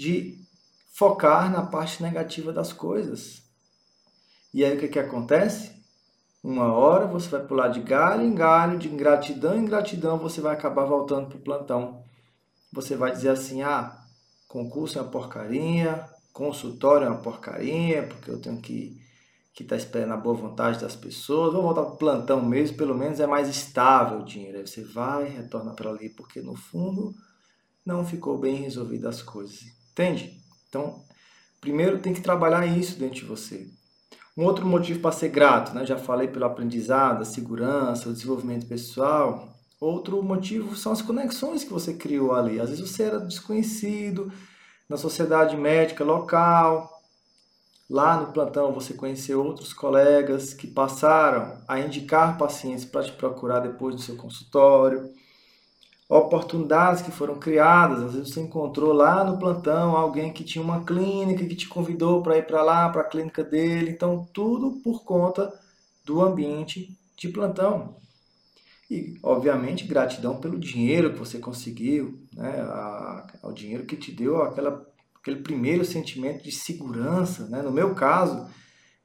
de 0.00 0.38
focar 0.94 1.52
na 1.52 1.62
parte 1.62 2.02
negativa 2.02 2.54
das 2.54 2.72
coisas. 2.72 3.42
E 4.52 4.64
aí 4.64 4.74
o 4.74 4.80
que, 4.80 4.88
que 4.88 4.98
acontece? 4.98 5.78
Uma 6.42 6.72
hora 6.72 7.06
você 7.06 7.28
vai 7.28 7.44
pular 7.44 7.68
de 7.68 7.80
galho 7.80 8.22
em 8.22 8.34
galho, 8.34 8.78
de 8.78 8.88
ingratidão 8.88 9.54
em 9.54 9.60
ingratidão, 9.62 10.18
você 10.18 10.40
vai 10.40 10.54
acabar 10.54 10.86
voltando 10.86 11.28
para 11.28 11.36
o 11.36 11.42
plantão. 11.42 12.02
Você 12.72 12.96
vai 12.96 13.12
dizer 13.12 13.28
assim: 13.28 13.60
ah, 13.60 13.94
concurso 14.48 14.98
é 14.98 15.02
uma 15.02 15.10
porcaria, 15.10 16.08
consultório 16.32 17.06
é 17.06 17.10
uma 17.10 17.20
porcaria, 17.20 18.04
porque 18.04 18.30
eu 18.30 18.40
tenho 18.40 18.58
que 18.58 18.98
que 19.52 19.64
está 19.64 19.76
esperando 19.76 20.14
a 20.14 20.16
boa 20.16 20.34
vontade 20.34 20.80
das 20.80 20.96
pessoas, 20.96 21.52
vou 21.52 21.62
voltar 21.62 21.82
para 21.82 21.92
o 21.92 21.98
plantão 21.98 22.40
mesmo, 22.40 22.78
pelo 22.78 22.94
menos 22.94 23.20
é 23.20 23.26
mais 23.26 23.48
estável 23.48 24.20
o 24.20 24.24
dinheiro. 24.24 24.58
Aí 24.58 24.66
você 24.66 24.82
vai, 24.82 25.24
retorna 25.28 25.74
para 25.74 25.90
ali, 25.90 26.08
porque 26.08 26.40
no 26.40 26.54
fundo 26.54 27.14
não 27.84 28.06
ficou 28.06 28.38
bem 28.38 28.54
resolvidas 28.54 29.16
as 29.16 29.22
coisas. 29.22 29.79
Entende? 30.00 30.40
Então, 30.68 31.02
primeiro 31.60 31.98
tem 31.98 32.14
que 32.14 32.22
trabalhar 32.22 32.64
isso 32.66 32.98
dentro 32.98 33.16
de 33.16 33.24
você. 33.24 33.66
Um 34.36 34.44
outro 34.44 34.64
motivo 34.66 35.00
para 35.00 35.12
ser 35.12 35.28
grato, 35.28 35.74
né? 35.74 35.84
já 35.84 35.98
falei 35.98 36.28
pelo 36.28 36.46
aprendizado, 36.46 37.22
a 37.22 37.24
segurança, 37.24 38.08
o 38.08 38.12
desenvolvimento 38.12 38.66
pessoal. 38.66 39.54
Outro 39.78 40.22
motivo 40.22 40.74
são 40.74 40.92
as 40.92 41.02
conexões 41.02 41.64
que 41.64 41.72
você 41.72 41.92
criou 41.92 42.32
ali. 42.32 42.60
Às 42.60 42.70
vezes 42.70 42.88
você 42.88 43.02
era 43.02 43.20
desconhecido 43.20 44.32
na 44.88 44.96
sociedade 44.96 45.56
médica 45.56 46.02
local, 46.02 47.00
Lá 47.90 48.16
no 48.16 48.32
plantão 48.32 48.72
você 48.72 48.94
conheceu 48.94 49.44
outros 49.44 49.72
colegas 49.72 50.54
que 50.54 50.68
passaram 50.68 51.60
a 51.66 51.80
indicar 51.80 52.38
pacientes 52.38 52.84
para 52.84 53.02
te 53.02 53.10
procurar 53.10 53.58
depois 53.58 53.96
do 53.96 54.00
seu 54.00 54.14
consultório. 54.14 55.12
Oportunidades 56.10 57.02
que 57.02 57.12
foram 57.12 57.38
criadas, 57.38 58.02
às 58.02 58.14
vezes 58.14 58.34
você 58.34 58.40
encontrou 58.40 58.92
lá 58.92 59.22
no 59.22 59.38
plantão 59.38 59.96
alguém 59.96 60.32
que 60.32 60.42
tinha 60.42 60.62
uma 60.62 60.84
clínica 60.84 61.46
que 61.46 61.54
te 61.54 61.68
convidou 61.68 62.20
para 62.20 62.36
ir 62.36 62.46
para 62.46 62.62
lá, 62.62 62.88
para 62.88 63.02
a 63.02 63.08
clínica 63.08 63.44
dele. 63.44 63.92
Então, 63.92 64.28
tudo 64.32 64.80
por 64.82 65.04
conta 65.04 65.52
do 66.04 66.20
ambiente 66.20 66.98
de 67.16 67.28
plantão. 67.28 67.94
E, 68.90 69.14
obviamente, 69.22 69.86
gratidão 69.86 70.40
pelo 70.40 70.58
dinheiro 70.58 71.12
que 71.12 71.18
você 71.20 71.38
conseguiu, 71.38 72.18
né? 72.34 72.56
o 73.44 73.52
dinheiro 73.52 73.86
que 73.86 73.96
te 73.96 74.10
deu 74.10 74.42
aquela 74.42 74.84
aquele 75.20 75.42
primeiro 75.42 75.84
sentimento 75.84 76.42
de 76.42 76.50
segurança. 76.50 77.46
Né? 77.46 77.62
No 77.62 77.70
meu 77.70 77.94
caso, 77.94 78.48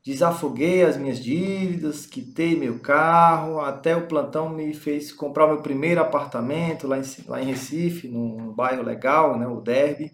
desafoguei 0.05 0.83
as 0.83 0.97
minhas 0.97 1.19
dívidas, 1.19 2.05
quitei 2.05 2.55
meu 2.55 2.79
carro, 2.79 3.59
até 3.59 3.95
o 3.95 4.07
plantão 4.07 4.47
me 4.47 4.71
fez 4.71 5.11
comprar 5.11 5.47
meu 5.47 5.63
primeiro 5.63 5.99
apartamento 5.99 6.87
lá 6.87 6.99
em, 6.99 7.03
lá 7.25 7.41
em 7.41 7.45
Recife, 7.45 8.07
num 8.07 8.53
bairro 8.53 8.83
legal, 8.83 9.39
né? 9.39 9.47
o 9.47 9.59
Derby. 9.59 10.11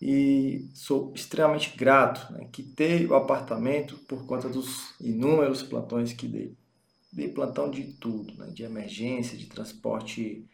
E 0.00 0.70
sou 0.72 1.12
extremamente 1.14 1.76
grato. 1.76 2.32
Né? 2.32 2.48
Quitei 2.50 3.06
o 3.06 3.14
apartamento 3.14 3.98
por 4.08 4.24
conta 4.24 4.48
dos 4.48 4.94
inúmeros 4.98 5.62
plantões 5.62 6.14
que 6.14 6.26
dei. 6.26 6.56
Dei 7.12 7.28
plantão 7.28 7.70
de 7.70 7.84
tudo, 7.84 8.32
né? 8.38 8.50
de 8.50 8.62
emergência, 8.62 9.36
de 9.36 9.44
transporte 9.44 10.48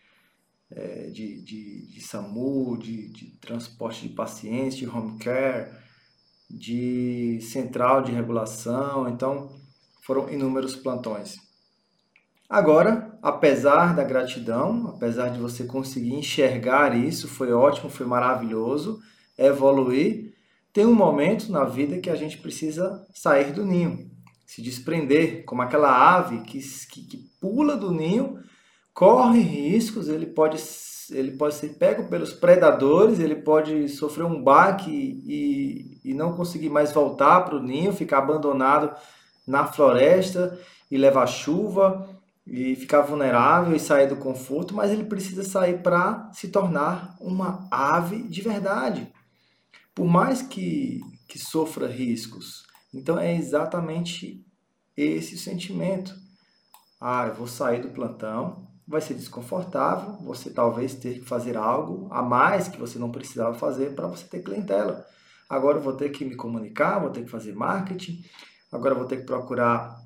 é, 0.69 1.11
de, 1.11 1.41
de, 1.43 1.87
de, 1.87 2.01
SAMU, 2.01 2.77
de, 2.77 3.09
de 3.09 3.27
transporte 3.37 4.09
de 4.09 4.15
pacientes, 4.15 4.79
de 4.79 4.89
home 4.89 5.17
care, 5.19 5.71
de 6.49 7.41
central 7.43 8.03
de 8.03 8.13
regulação, 8.13 9.09
então 9.09 9.51
foram 10.03 10.31
inúmeros 10.31 10.77
plantões. 10.77 11.37
Agora, 12.49 13.19
apesar 13.21 13.95
da 13.95 14.05
gratidão, 14.05 14.89
apesar 14.89 15.31
de 15.31 15.41
você 15.41 15.65
conseguir 15.65 16.15
enxergar 16.15 16.97
isso, 16.97 17.27
foi 17.27 17.53
ótimo, 17.53 17.91
foi 17.91 18.07
maravilhoso, 18.07 19.01
evoluir, 19.37 20.33
tem 20.73 20.87
um 20.87 20.95
momento 20.95 21.51
na 21.51 21.65
vida 21.65 21.99
que 21.99 22.11
a 22.11 22.15
gente 22.15 22.39
precisa 22.39 23.05
sair 23.13 23.53
do 23.53 23.65
ninho, 23.65 24.11
se 24.47 24.63
desprender, 24.63 25.45
como 25.45 25.63
aquela 25.63 26.17
ave 26.17 26.43
que, 26.43 26.61
que, 26.61 27.03
que 27.03 27.31
pula 27.41 27.77
do 27.77 27.91
ninho 27.91 28.39
corre 28.97 29.41
riscos, 29.41 30.09
ele 30.09 30.25
pode, 30.27 30.59
ele 31.11 31.33
pode 31.33 31.55
ser 31.55 31.71
pego 31.75 32.09
pelos 32.09 32.33
predadores, 32.33 33.19
ele 33.19 33.37
pode 33.37 33.89
sofrer 33.89 34.25
um 34.25 34.43
baque 34.43 34.91
e, 34.91 36.01
e 36.05 36.15
não 36.15 36.35
conseguir 36.35 36.69
mais 36.69 36.93
voltar 36.93 37.43
para 37.43 37.57
o 37.57 37.63
ninho, 37.63 37.93
ficar 37.93 38.19
abandonado 38.19 38.95
na 39.47 39.67
floresta 39.67 40.59
e 40.91 40.97
levar 40.97 41.27
chuva 41.27 42.09
e 42.47 42.77
ficar 42.77 43.01
vulnerável 43.03 43.75
e 43.75 43.81
sair 43.81 44.09
do 44.09 44.17
conforto, 44.17 44.75
mas 44.75 44.91
ele 44.91 45.05
precisa 45.05 45.43
sair 45.43 45.83
para 45.83 46.31
se 46.33 46.49
tornar 46.49 47.17
uma 47.21 47.67
ave 47.71 48.23
de 48.23 48.41
verdade, 48.41 49.13
por 49.95 50.07
mais 50.07 50.43
que, 50.43 51.01
que 51.27 51.39
sofra 51.39 51.89
riscos. 51.89 52.65
Então 52.95 53.19
é 53.19 53.35
exatamente 53.35 54.45
esse 54.97 55.35
o 55.35 55.39
sentimento. 55.39 56.15
Ah, 57.01 57.27
eu 57.27 57.35
vou 57.35 57.47
sair 57.47 57.83
do 57.83 57.91
plantão, 57.91 58.69
vai 58.87 59.01
ser 59.01 59.15
desconfortável, 59.15 60.17
você 60.23 60.51
talvez 60.51 60.95
ter 60.95 61.19
que 61.19 61.25
fazer 61.25 61.57
algo 61.57 62.07
a 62.11 62.23
mais 62.23 62.69
que 62.69 62.79
você 62.79 62.99
não 62.99 63.11
precisava 63.11 63.55
fazer 63.59 63.95
para 63.95 64.07
você 64.07 64.25
ter 64.27 64.43
clientela. 64.43 65.05
Agora 65.49 65.79
eu 65.79 65.83
vou 65.83 65.95
ter 65.95 66.11
que 66.11 66.25
me 66.25 66.37
comunicar, 66.37 67.01
vou 67.01 67.11
ter 67.11 67.25
que 67.25 67.31
fazer 67.31 67.55
marketing, 67.55 68.25
agora 68.71 68.95
eu 68.95 68.99
vou 68.99 69.09
ter 69.09 69.19
que 69.19 69.27
procurar 69.27 69.97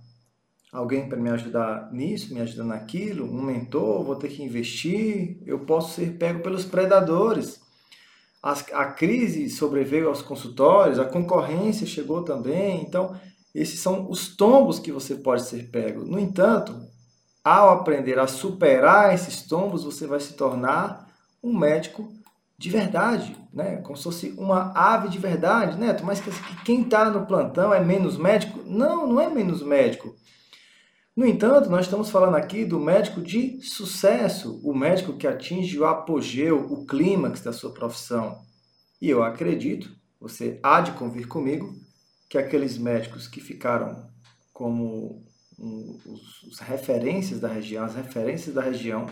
alguém 0.73 1.09
para 1.09 1.19
me 1.19 1.29
ajudar 1.31 1.91
nisso, 1.93 2.33
me 2.33 2.41
ajudar 2.41 2.65
naquilo, 2.65 3.25
um 3.25 3.43
mentor, 3.43 4.05
vou 4.05 4.17
ter 4.17 4.29
que 4.29 4.43
investir, 4.43 5.39
eu 5.45 5.61
posso 5.61 5.95
ser 5.95 6.17
pego 6.17 6.43
pelos 6.43 6.65
predadores. 6.65 7.61
As, 8.43 8.65
a 8.73 8.87
crise 8.87 9.51
sobreveio 9.51 10.09
aos 10.09 10.23
consultórios, 10.23 10.99
a 10.99 11.05
concorrência 11.05 11.87
chegou 11.87 12.23
também, 12.23 12.83
então 12.83 13.19
esses 13.55 13.81
são 13.81 14.09
os 14.11 14.35
tombos 14.35 14.79
que 14.79 14.93
você 14.93 15.17
pode 15.17 15.43
ser 15.43 15.71
pego. 15.71 16.05
No 16.05 16.19
entanto, 16.19 16.81
ao 17.45 17.71
aprender 17.71 18.19
a 18.19 18.27
superar 18.27 19.15
esses 19.15 19.43
tombos, 19.43 19.85
você 19.85 20.07
vai 20.07 20.21
se 20.21 20.35
tornar 20.35 21.09
um 21.43 21.57
médico 21.57 22.13
de 22.59 22.69
verdade, 22.69 23.35
né? 23.53 23.77
Como 23.79 23.97
se 23.97 24.05
fosse 24.05 24.35
uma 24.37 24.73
ave 24.75 25.09
de 25.09 25.19
verdade, 25.19 25.79
Neto. 25.79 26.05
Mas 26.05 26.23
quem 26.65 26.83
está 26.83 27.09
no 27.11 27.25
plantão 27.25 27.73
é 27.73 27.83
menos 27.83 28.19
médico? 28.19 28.61
Não, 28.67 29.07
não 29.07 29.21
é 29.21 29.31
menos 29.31 29.63
médico. 29.63 30.15
No 31.17 31.27
entanto, 31.27 31.71
nós 31.71 31.87
estamos 31.87 32.11
falando 32.11 32.37
aqui 32.37 32.65
do 32.65 32.79
médico 32.79 33.21
de 33.23 33.61
sucesso, 33.63 34.61
o 34.63 34.75
médico 34.75 35.17
que 35.17 35.27
atinge 35.27 35.79
o 35.79 35.87
apogeu, 35.87 36.71
o 36.71 36.85
clímax 36.87 37.41
da 37.41 37.53
sua 37.53 37.73
profissão. 37.73 38.39
E 39.01 39.09
eu 39.09 39.23
acredito, 39.23 39.91
você 40.21 40.61
há 40.63 40.81
de 40.83 40.93
convir 40.93 41.27
comigo, 41.27 41.75
que 42.29 42.39
aqueles 42.39 42.79
médicos 42.79 43.27
que 43.27 43.41
ficaram 43.41 44.07
como 44.53 45.25
os, 45.61 46.43
os 46.45 46.59
referências 46.59 47.39
da 47.39 47.49
região, 47.49 47.85
as 47.85 47.95
referências 47.95 48.55
da 48.55 48.63
região, 48.63 49.07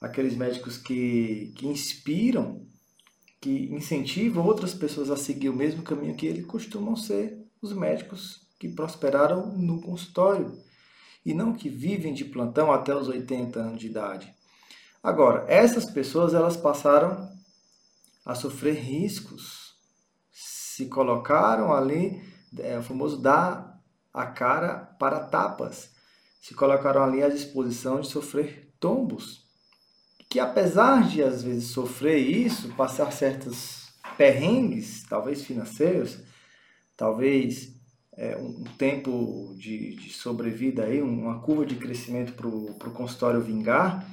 aqueles 0.00 0.34
médicos 0.34 0.76
que, 0.76 1.52
que 1.56 1.66
inspiram, 1.66 2.66
que 3.40 3.72
incentivam 3.72 4.44
outras 4.44 4.74
pessoas 4.74 5.10
a 5.10 5.16
seguir 5.16 5.48
o 5.48 5.56
mesmo 5.56 5.82
caminho 5.82 6.16
que 6.16 6.26
ele, 6.26 6.42
costumam 6.42 6.96
ser 6.96 7.38
os 7.60 7.72
médicos 7.72 8.42
que 8.58 8.68
prosperaram 8.68 9.56
no 9.56 9.80
consultório 9.80 10.60
e 11.24 11.32
não 11.32 11.52
que 11.52 11.68
vivem 11.68 12.12
de 12.12 12.24
plantão 12.24 12.72
até 12.72 12.94
os 12.94 13.08
80 13.08 13.60
anos 13.60 13.80
de 13.80 13.86
idade. 13.86 14.34
Agora, 15.02 15.44
essas 15.48 15.86
pessoas 15.86 16.34
elas 16.34 16.56
passaram 16.56 17.30
a 18.24 18.34
sofrer 18.34 18.74
riscos, 18.74 19.74
se 20.30 20.86
colocaram 20.86 21.72
ali, 21.72 22.22
é 22.58 22.78
o 22.78 22.82
famoso 22.82 23.20
dar 23.20 23.71
a 24.12 24.26
cara 24.26 24.74
para 24.98 25.20
tapas, 25.20 25.90
se 26.40 26.54
colocaram 26.54 27.02
ali 27.02 27.22
à 27.22 27.28
disposição 27.28 28.00
de 28.00 28.08
sofrer 28.08 28.72
tombos. 28.78 29.46
Que 30.28 30.40
apesar 30.40 31.08
de 31.08 31.22
às 31.22 31.42
vezes 31.42 31.70
sofrer 31.70 32.18
isso, 32.18 32.74
passar 32.74 33.12
certos 33.12 33.92
perrengues, 34.16 35.04
talvez 35.08 35.42
financeiros, 35.42 36.18
talvez 36.96 37.72
é, 38.16 38.36
um 38.36 38.64
tempo 38.76 39.54
de, 39.56 39.94
de, 39.96 40.12
sobrevida 40.12 40.84
aí, 40.84 41.00
uma 41.00 41.40
curva 41.40 41.64
de 41.64 41.76
crescimento 41.76 42.32
para 42.34 42.48
o 42.48 42.92
consultório 42.92 43.40
vingar, 43.40 44.06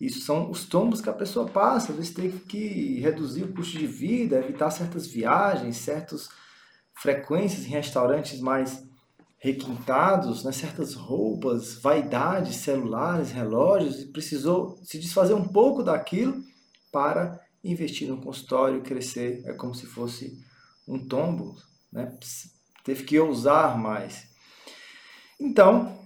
isso 0.00 0.20
são 0.20 0.50
os 0.50 0.66
tombos 0.66 1.00
que 1.00 1.08
a 1.08 1.14
pessoa 1.14 1.48
passa, 1.48 1.90
às 1.90 1.96
vezes 1.96 2.12
tem 2.12 2.30
que 2.30 3.00
reduzir 3.00 3.44
o 3.44 3.52
custo 3.52 3.78
de 3.78 3.86
vida, 3.86 4.38
evitar 4.38 4.70
certas 4.70 5.06
viagens, 5.06 5.78
certas 5.78 6.28
frequências 6.94 7.64
em 7.64 7.70
restaurantes 7.70 8.40
mais 8.40 8.85
requintados, 9.46 10.42
né, 10.42 10.50
certas 10.50 10.94
roupas, 10.94 11.74
vaidades, 11.74 12.56
celulares, 12.56 13.30
relógios, 13.30 14.02
e 14.02 14.06
precisou 14.06 14.76
se 14.82 14.98
desfazer 14.98 15.34
um 15.34 15.46
pouco 15.46 15.84
daquilo 15.84 16.42
para 16.90 17.40
investir 17.62 18.08
no 18.08 18.20
consultório 18.20 18.82
crescer. 18.82 19.44
É 19.46 19.52
como 19.52 19.72
se 19.72 19.86
fosse 19.86 20.36
um 20.86 20.98
tombo, 20.98 21.56
né? 21.92 22.12
teve 22.82 23.04
que 23.04 23.20
ousar 23.20 23.78
mais. 23.78 24.26
Então, 25.38 25.96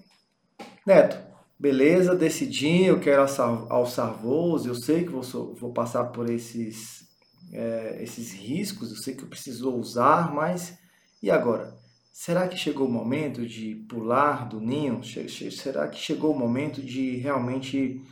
Neto, 0.87 1.17
beleza, 1.59 2.15
decidi, 2.15 2.85
eu 2.85 3.01
quero 3.01 3.23
alçar, 3.23 4.13
voos, 4.21 4.67
eu 4.67 4.75
sei 4.75 5.05
que 5.05 5.11
vou, 5.11 5.55
vou 5.55 5.73
passar 5.73 6.05
por 6.07 6.29
esses, 6.29 7.09
é, 7.53 8.03
esses 8.03 8.33
riscos, 8.33 8.91
eu 8.91 8.97
sei 8.99 9.15
que 9.15 9.23
eu 9.23 9.29
preciso 9.29 9.71
ousar, 9.71 10.35
mas 10.35 10.79
e 11.23 11.31
agora? 11.31 11.80
Será 12.21 12.47
que 12.47 12.55
chegou 12.55 12.87
o 12.87 12.93
momento 12.93 13.47
de 13.47 13.77
pular 13.89 14.47
do 14.47 14.61
ninho? 14.61 15.01
Será 15.03 15.89
que 15.89 15.99
chegou 15.99 16.35
o 16.35 16.39
momento 16.39 16.83
de 16.83 17.17
realmente 17.17 18.05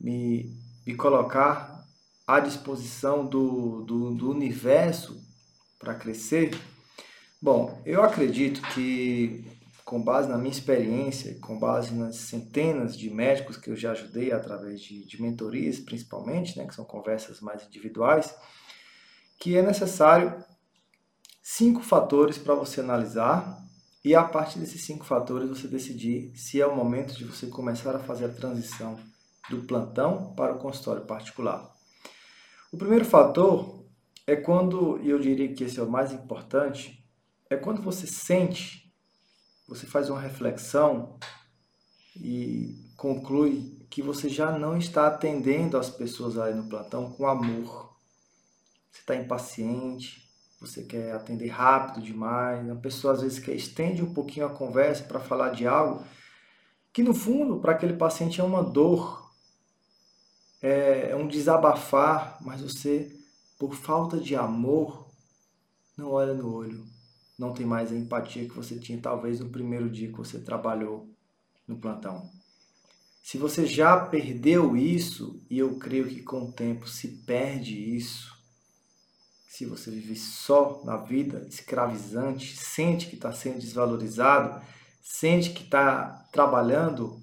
me, 0.00 0.58
me 0.84 0.96
colocar 0.96 1.86
à 2.26 2.40
disposição 2.40 3.24
do, 3.24 3.84
do, 3.84 4.12
do 4.12 4.28
universo 4.28 5.24
para 5.78 5.94
crescer? 5.94 6.50
Bom, 7.40 7.80
eu 7.86 8.02
acredito 8.02 8.60
que, 8.74 9.44
com 9.84 10.02
base 10.02 10.28
na 10.28 10.36
minha 10.36 10.50
experiência, 10.50 11.38
com 11.40 11.56
base 11.60 11.94
nas 11.94 12.16
centenas 12.16 12.98
de 12.98 13.08
médicos 13.08 13.56
que 13.56 13.70
eu 13.70 13.76
já 13.76 13.92
ajudei 13.92 14.32
através 14.32 14.80
de, 14.80 15.06
de 15.06 15.22
mentorias, 15.22 15.78
principalmente, 15.78 16.58
né, 16.58 16.66
que 16.66 16.74
são 16.74 16.84
conversas 16.84 17.40
mais 17.40 17.64
individuais, 17.64 18.34
que 19.38 19.56
é 19.56 19.62
necessário 19.62 20.44
cinco 21.50 21.80
fatores 21.80 22.36
para 22.36 22.54
você 22.54 22.78
analisar 22.78 23.58
e 24.04 24.14
a 24.14 24.22
partir 24.22 24.58
desses 24.58 24.84
cinco 24.84 25.06
fatores 25.06 25.48
você 25.48 25.66
decidir 25.66 26.30
se 26.36 26.60
é 26.60 26.66
o 26.66 26.76
momento 26.76 27.14
de 27.14 27.24
você 27.24 27.46
começar 27.46 27.96
a 27.96 27.98
fazer 27.98 28.26
a 28.26 28.34
transição 28.34 29.00
do 29.48 29.62
plantão 29.62 30.34
para 30.34 30.54
o 30.54 30.58
consultório 30.58 31.06
particular. 31.06 31.74
O 32.70 32.76
primeiro 32.76 33.06
fator 33.06 33.82
é 34.26 34.36
quando, 34.36 35.00
e 35.02 35.08
eu 35.08 35.18
diria 35.18 35.54
que 35.54 35.64
esse 35.64 35.80
é 35.80 35.82
o 35.82 35.90
mais 35.90 36.12
importante, 36.12 37.02
é 37.48 37.56
quando 37.56 37.80
você 37.80 38.06
sente, 38.06 38.94
você 39.66 39.86
faz 39.86 40.10
uma 40.10 40.20
reflexão 40.20 41.18
e 42.14 42.76
conclui 42.94 43.86
que 43.88 44.02
você 44.02 44.28
já 44.28 44.52
não 44.52 44.76
está 44.76 45.06
atendendo 45.06 45.78
as 45.78 45.88
pessoas 45.88 46.36
aí 46.36 46.54
no 46.54 46.68
plantão 46.68 47.10
com 47.10 47.26
amor. 47.26 47.96
Você 48.92 49.00
está 49.00 49.16
impaciente, 49.16 50.27
você 50.60 50.82
quer 50.82 51.12
atender 51.12 51.48
rápido 51.48 52.02
demais, 52.04 52.68
a 52.68 52.74
pessoa 52.74 53.14
às 53.14 53.22
vezes 53.22 53.38
quer 53.38 53.54
estende 53.54 54.02
um 54.02 54.12
pouquinho 54.12 54.46
a 54.46 54.50
conversa 54.50 55.04
para 55.04 55.20
falar 55.20 55.50
de 55.50 55.66
algo 55.66 56.04
que 56.92 57.02
no 57.02 57.14
fundo 57.14 57.60
para 57.60 57.72
aquele 57.72 57.92
paciente 57.92 58.40
é 58.40 58.44
uma 58.44 58.62
dor, 58.62 59.30
é, 60.60 61.10
é 61.10 61.16
um 61.16 61.28
desabafar, 61.28 62.38
mas 62.40 62.60
você 62.60 63.16
por 63.58 63.74
falta 63.74 64.18
de 64.18 64.34
amor 64.34 65.08
não 65.96 66.10
olha 66.10 66.34
no 66.34 66.52
olho, 66.52 66.84
não 67.38 67.52
tem 67.52 67.66
mais 67.66 67.92
a 67.92 67.96
empatia 67.96 68.48
que 68.48 68.54
você 68.54 68.78
tinha 68.78 69.00
talvez 69.00 69.40
no 69.40 69.48
primeiro 69.48 69.88
dia 69.88 70.08
que 70.08 70.16
você 70.16 70.40
trabalhou 70.40 71.08
no 71.66 71.76
plantão. 71.76 72.30
Se 73.22 73.36
você 73.36 73.66
já 73.66 74.06
perdeu 74.06 74.76
isso, 74.76 75.40
e 75.50 75.58
eu 75.58 75.76
creio 75.76 76.08
que 76.08 76.22
com 76.22 76.44
o 76.44 76.52
tempo 76.52 76.88
se 76.88 77.08
perde 77.08 77.94
isso, 77.94 78.37
se 79.58 79.66
você 79.66 79.90
vive 79.90 80.14
só 80.14 80.80
na 80.84 80.96
vida 80.96 81.44
escravizante, 81.48 82.56
sente 82.56 83.08
que 83.08 83.16
está 83.16 83.32
sendo 83.32 83.58
desvalorizado, 83.58 84.64
sente 85.02 85.50
que 85.50 85.64
está 85.64 86.28
trabalhando 86.30 87.20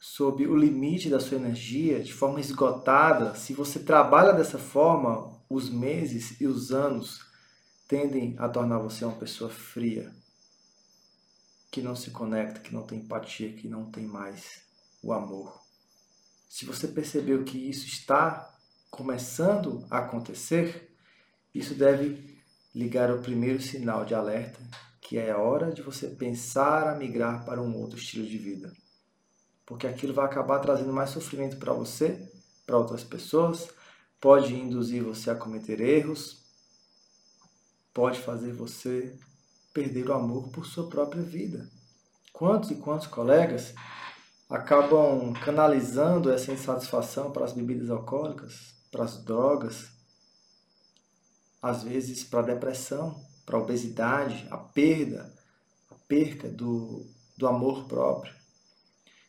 sob 0.00 0.46
o 0.46 0.56
limite 0.56 1.10
da 1.10 1.20
sua 1.20 1.36
energia, 1.36 2.02
de 2.02 2.10
forma 2.10 2.40
esgotada, 2.40 3.34
se 3.34 3.52
você 3.52 3.80
trabalha 3.80 4.32
dessa 4.32 4.58
forma, 4.58 5.38
os 5.46 5.68
meses 5.68 6.40
e 6.40 6.46
os 6.46 6.72
anos 6.72 7.20
tendem 7.86 8.34
a 8.38 8.48
tornar 8.48 8.78
você 8.78 9.04
uma 9.04 9.18
pessoa 9.18 9.50
fria, 9.50 10.10
que 11.70 11.82
não 11.82 11.94
se 11.94 12.10
conecta, 12.10 12.60
que 12.60 12.72
não 12.72 12.86
tem 12.86 13.00
empatia, 13.00 13.52
que 13.52 13.68
não 13.68 13.90
tem 13.90 14.06
mais 14.06 14.62
o 15.02 15.12
amor. 15.12 15.60
Se 16.48 16.64
você 16.64 16.88
percebeu 16.88 17.44
que 17.44 17.58
isso 17.58 17.86
está 17.86 18.51
começando 18.92 19.86
a 19.90 20.00
acontecer, 20.00 20.94
isso 21.54 21.74
deve 21.74 22.38
ligar 22.74 23.10
ao 23.10 23.20
primeiro 23.20 23.60
sinal 23.60 24.04
de 24.04 24.14
alerta, 24.14 24.60
que 25.00 25.16
é 25.16 25.30
a 25.30 25.38
hora 25.38 25.72
de 25.72 25.80
você 25.80 26.08
pensar 26.08 26.86
a 26.86 26.94
migrar 26.94 27.42
para 27.46 27.60
um 27.60 27.74
outro 27.74 27.98
estilo 27.98 28.26
de 28.26 28.36
vida. 28.36 28.70
Porque 29.64 29.86
aquilo 29.86 30.12
vai 30.12 30.26
acabar 30.26 30.58
trazendo 30.58 30.92
mais 30.92 31.08
sofrimento 31.08 31.56
para 31.56 31.72
você, 31.72 32.30
para 32.66 32.76
outras 32.76 33.02
pessoas, 33.02 33.70
pode 34.20 34.54
induzir 34.54 35.02
você 35.02 35.30
a 35.30 35.34
cometer 35.34 35.80
erros, 35.80 36.44
pode 37.94 38.20
fazer 38.20 38.52
você 38.52 39.18
perder 39.72 40.10
o 40.10 40.12
amor 40.12 40.50
por 40.50 40.66
sua 40.66 40.90
própria 40.90 41.22
vida. 41.22 41.66
Quantos 42.30 42.70
e 42.70 42.74
quantos 42.74 43.06
colegas 43.06 43.74
acabam 44.50 45.32
canalizando 45.32 46.30
essa 46.30 46.52
insatisfação 46.52 47.30
para 47.30 47.46
as 47.46 47.54
bebidas 47.54 47.88
alcoólicas, 47.88 48.81
para 48.92 49.04
as 49.04 49.24
drogas, 49.24 49.88
às 51.62 51.82
vezes 51.82 52.22
para 52.22 52.40
a 52.40 52.54
depressão, 52.54 53.18
para 53.46 53.56
a 53.56 53.60
obesidade, 53.60 54.46
a 54.50 54.58
perda, 54.58 55.32
a 55.90 55.94
perca 56.06 56.48
do, 56.48 57.06
do 57.36 57.48
amor 57.48 57.86
próprio. 57.88 58.34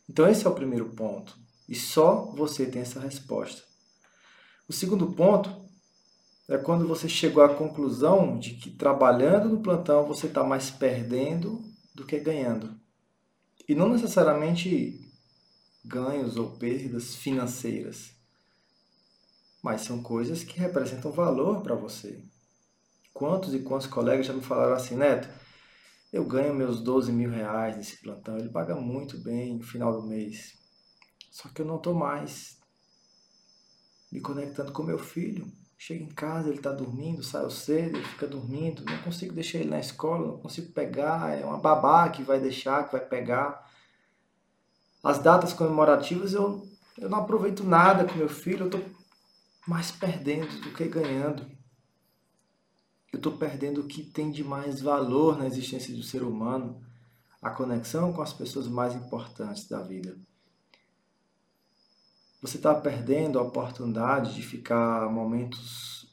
Então, 0.08 0.28
esse 0.28 0.46
é 0.46 0.50
o 0.50 0.54
primeiro 0.54 0.90
ponto. 0.90 1.36
E 1.66 1.74
só 1.74 2.26
você 2.36 2.66
tem 2.66 2.82
essa 2.82 3.00
resposta. 3.00 3.62
O 4.68 4.72
segundo 4.72 5.12
ponto 5.12 5.64
é 6.46 6.58
quando 6.58 6.86
você 6.86 7.08
chegou 7.08 7.42
à 7.42 7.54
conclusão 7.54 8.38
de 8.38 8.50
que 8.54 8.70
trabalhando 8.70 9.48
no 9.48 9.62
plantão 9.62 10.06
você 10.06 10.26
está 10.26 10.44
mais 10.44 10.70
perdendo 10.70 11.64
do 11.94 12.04
que 12.04 12.20
ganhando. 12.20 12.78
E 13.66 13.74
não 13.74 13.88
necessariamente 13.88 15.10
ganhos 15.82 16.36
ou 16.36 16.50
perdas 16.50 17.14
financeiras 17.14 18.13
mas 19.64 19.80
são 19.80 20.02
coisas 20.02 20.44
que 20.44 20.60
representam 20.60 21.10
valor 21.10 21.62
para 21.62 21.74
você. 21.74 22.22
Quantos 23.14 23.54
e 23.54 23.60
quantos 23.60 23.86
colegas 23.86 24.26
já 24.26 24.34
me 24.34 24.42
falaram 24.42 24.74
assim, 24.74 24.94
Neto, 24.94 25.26
eu 26.12 26.22
ganho 26.22 26.54
meus 26.54 26.82
12 26.82 27.10
mil 27.10 27.30
reais 27.30 27.74
nesse 27.74 27.96
plantão, 28.02 28.36
ele 28.36 28.50
paga 28.50 28.74
muito 28.74 29.16
bem 29.16 29.56
no 29.56 29.64
final 29.64 29.98
do 29.98 30.06
mês. 30.06 30.52
Só 31.30 31.48
que 31.48 31.62
eu 31.62 31.64
não 31.64 31.76
estou 31.76 31.94
mais 31.94 32.58
me 34.12 34.20
conectando 34.20 34.70
com 34.70 34.82
meu 34.82 34.98
filho. 34.98 35.50
Chega 35.78 36.04
em 36.04 36.08
casa, 36.08 36.48
ele 36.48 36.58
está 36.58 36.70
dormindo, 36.70 37.22
sai 37.22 37.50
cedo, 37.50 37.96
ele 37.96 38.06
fica 38.06 38.26
dormindo, 38.26 38.84
não 38.84 39.02
consigo 39.02 39.32
deixar 39.32 39.60
ele 39.60 39.70
na 39.70 39.80
escola, 39.80 40.26
não 40.26 40.38
consigo 40.38 40.72
pegar, 40.72 41.40
é 41.40 41.42
uma 41.42 41.58
babá 41.58 42.10
que 42.10 42.22
vai 42.22 42.38
deixar, 42.38 42.84
que 42.84 42.92
vai 42.92 43.04
pegar. 43.04 43.66
As 45.02 45.18
datas 45.18 45.54
comemorativas 45.54 46.34
eu, 46.34 46.68
eu 46.98 47.08
não 47.08 47.20
aproveito 47.20 47.64
nada 47.64 48.04
com 48.04 48.14
meu 48.14 48.28
filho, 48.28 48.64
eu 48.64 48.66
estou 48.66 49.03
mais 49.66 49.90
perdendo 49.90 50.60
do 50.60 50.72
que 50.72 50.86
ganhando. 50.86 51.50
Eu 53.12 53.16
estou 53.16 53.36
perdendo 53.36 53.80
o 53.80 53.86
que 53.86 54.02
tem 54.02 54.30
de 54.30 54.42
mais 54.42 54.80
valor 54.80 55.38
na 55.38 55.46
existência 55.46 55.94
do 55.94 56.02
ser 56.02 56.22
humano, 56.22 56.84
a 57.40 57.50
conexão 57.50 58.12
com 58.12 58.22
as 58.22 58.32
pessoas 58.32 58.66
mais 58.66 58.94
importantes 58.94 59.68
da 59.68 59.80
vida. 59.80 60.18
Você 62.42 62.56
está 62.58 62.74
perdendo 62.74 63.38
a 63.38 63.42
oportunidade 63.42 64.34
de 64.34 64.42
ficar 64.42 65.08
momentos 65.10 66.06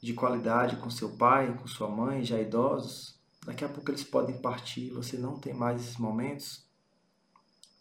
de 0.00 0.14
qualidade 0.14 0.76
com 0.76 0.90
seu 0.90 1.16
pai, 1.16 1.56
com 1.56 1.66
sua 1.66 1.88
mãe, 1.88 2.24
já 2.24 2.40
idosos. 2.40 3.18
Daqui 3.44 3.64
a 3.64 3.68
pouco 3.68 3.90
eles 3.90 4.04
podem 4.04 4.40
partir, 4.40 4.90
você 4.90 5.16
não 5.16 5.38
tem 5.38 5.52
mais 5.52 5.80
esses 5.80 5.96
momentos. 5.96 6.64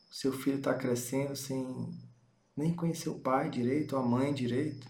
Seu 0.09 0.31
filho 0.33 0.57
está 0.57 0.73
crescendo 0.73 1.35
sem 1.35 1.93
nem 2.57 2.73
conhecer 2.73 3.09
o 3.09 3.19
pai 3.19 3.49
direito, 3.51 3.95
a 3.95 4.01
mãe 4.01 4.33
direito. 4.33 4.87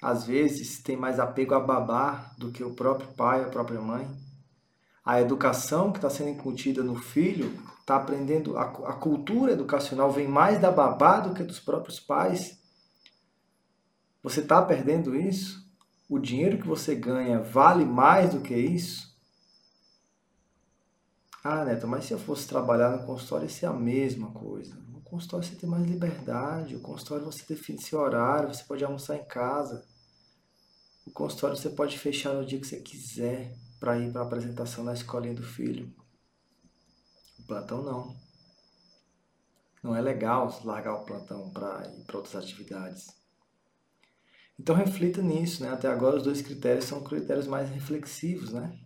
Às 0.00 0.24
vezes 0.24 0.80
tem 0.80 0.96
mais 0.96 1.18
apego 1.18 1.54
a 1.54 1.60
babá 1.60 2.32
do 2.38 2.52
que 2.52 2.62
o 2.62 2.74
próprio 2.74 3.08
pai, 3.14 3.42
a 3.42 3.48
própria 3.48 3.80
mãe. 3.80 4.08
A 5.04 5.20
educação 5.20 5.90
que 5.90 5.98
está 5.98 6.08
sendo 6.08 6.30
incutida 6.30 6.82
no 6.84 6.94
filho 6.94 7.52
está 7.80 7.96
aprendendo, 7.96 8.56
a, 8.56 8.62
a 8.62 8.92
cultura 8.92 9.52
educacional 9.52 10.12
vem 10.12 10.28
mais 10.28 10.60
da 10.60 10.70
babá 10.70 11.18
do 11.18 11.34
que 11.34 11.42
dos 11.42 11.58
próprios 11.58 11.98
pais. 11.98 12.60
Você 14.22 14.40
está 14.40 14.62
perdendo 14.62 15.16
isso? 15.16 15.68
O 16.08 16.20
dinheiro 16.20 16.58
que 16.58 16.66
você 16.66 16.94
ganha 16.94 17.40
vale 17.40 17.84
mais 17.84 18.30
do 18.30 18.40
que 18.40 18.54
isso? 18.54 19.12
Ah, 21.42 21.64
Neto, 21.64 21.88
mas 21.88 22.04
se 22.04 22.12
eu 22.12 22.18
fosse 22.20 22.46
trabalhar 22.46 22.90
no 22.90 23.04
consultório, 23.04 23.46
ia 23.46 23.50
ser 23.50 23.66
a 23.66 23.72
mesma 23.72 24.30
coisa 24.30 24.82
consultório 25.12 25.46
você 25.46 25.56
tem 25.56 25.68
mais 25.68 25.84
liberdade, 25.84 26.74
o 26.74 26.80
consultório 26.80 27.26
você 27.26 27.44
define 27.46 27.78
seu 27.78 28.00
horário, 28.00 28.48
você 28.48 28.64
pode 28.64 28.82
almoçar 28.82 29.14
em 29.14 29.24
casa. 29.24 29.84
O 31.06 31.10
consultório 31.10 31.54
você 31.54 31.68
pode 31.68 31.98
fechar 31.98 32.32
no 32.32 32.46
dia 32.46 32.58
que 32.58 32.66
você 32.66 32.80
quiser 32.80 33.54
para 33.78 33.98
ir 33.98 34.10
para 34.10 34.22
a 34.22 34.24
apresentação 34.24 34.82
na 34.82 34.94
escolinha 34.94 35.34
do 35.34 35.42
filho. 35.42 35.94
O 37.38 37.42
plantão 37.42 37.82
não. 37.82 38.16
Não 39.82 39.94
é 39.94 40.00
legal 40.00 40.58
largar 40.64 40.94
o 40.94 41.04
plantão 41.04 41.50
para 41.50 41.86
ir 41.88 42.04
para 42.04 42.16
outras 42.16 42.34
atividades. 42.34 43.14
Então 44.58 44.74
reflita 44.74 45.20
nisso, 45.20 45.62
né? 45.62 45.72
Até 45.72 45.88
agora 45.88 46.16
os 46.16 46.22
dois 46.22 46.40
critérios 46.40 46.86
são 46.86 47.02
critérios 47.02 47.46
mais 47.46 47.68
reflexivos, 47.68 48.50
né? 48.50 48.78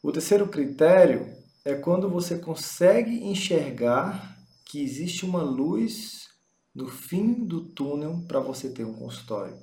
O 0.00 0.12
terceiro 0.12 0.46
critério 0.46 1.36
é 1.64 1.74
quando 1.74 2.08
você 2.08 2.38
consegue 2.38 3.24
enxergar 3.24 4.37
que 4.68 4.82
existe 4.82 5.24
uma 5.24 5.42
luz 5.42 6.28
no 6.74 6.86
fim 6.86 7.46
do 7.46 7.70
túnel 7.70 8.22
para 8.28 8.38
você 8.38 8.70
ter 8.70 8.84
um 8.84 8.94
consultório. 8.94 9.58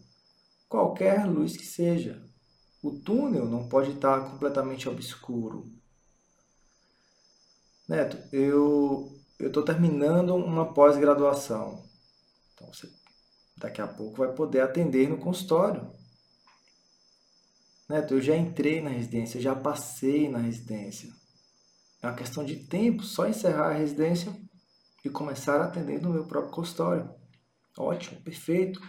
Qualquer 0.67 1.25
luz 1.27 1.55
que 1.55 1.65
seja. 1.65 2.27
O 2.81 2.99
túnel 2.99 3.45
não 3.45 3.69
pode 3.69 3.91
estar 3.91 4.31
completamente 4.31 4.89
obscuro. 4.89 5.71
Neto, 7.87 8.17
eu 8.33 9.15
estou 9.39 9.63
terminando 9.63 10.35
uma 10.35 10.73
pós-graduação. 10.73 11.87
Então 12.53 12.67
você 12.73 12.89
daqui 13.57 13.81
a 13.81 13.87
pouco 13.87 14.17
vai 14.17 14.33
poder 14.33 14.61
atender 14.61 15.07
no 15.07 15.19
consultório. 15.19 15.93
Neto, 17.87 18.15
eu 18.15 18.21
já 18.21 18.35
entrei 18.35 18.81
na 18.81 18.89
residência, 18.89 19.39
já 19.39 19.55
passei 19.55 20.27
na 20.27 20.39
residência. 20.39 21.13
É 22.01 22.07
uma 22.07 22.15
questão 22.15 22.43
de 22.43 22.65
tempo, 22.65 23.03
só 23.03 23.27
encerrar 23.27 23.69
a 23.69 23.77
residência 23.77 24.35
e 25.05 25.09
começar 25.09 25.61
a 25.61 25.65
atender 25.65 26.01
no 26.01 26.09
meu 26.09 26.25
próprio 26.25 26.51
consultório. 26.51 27.07
Ótimo, 27.77 28.19
perfeito. 28.21 28.81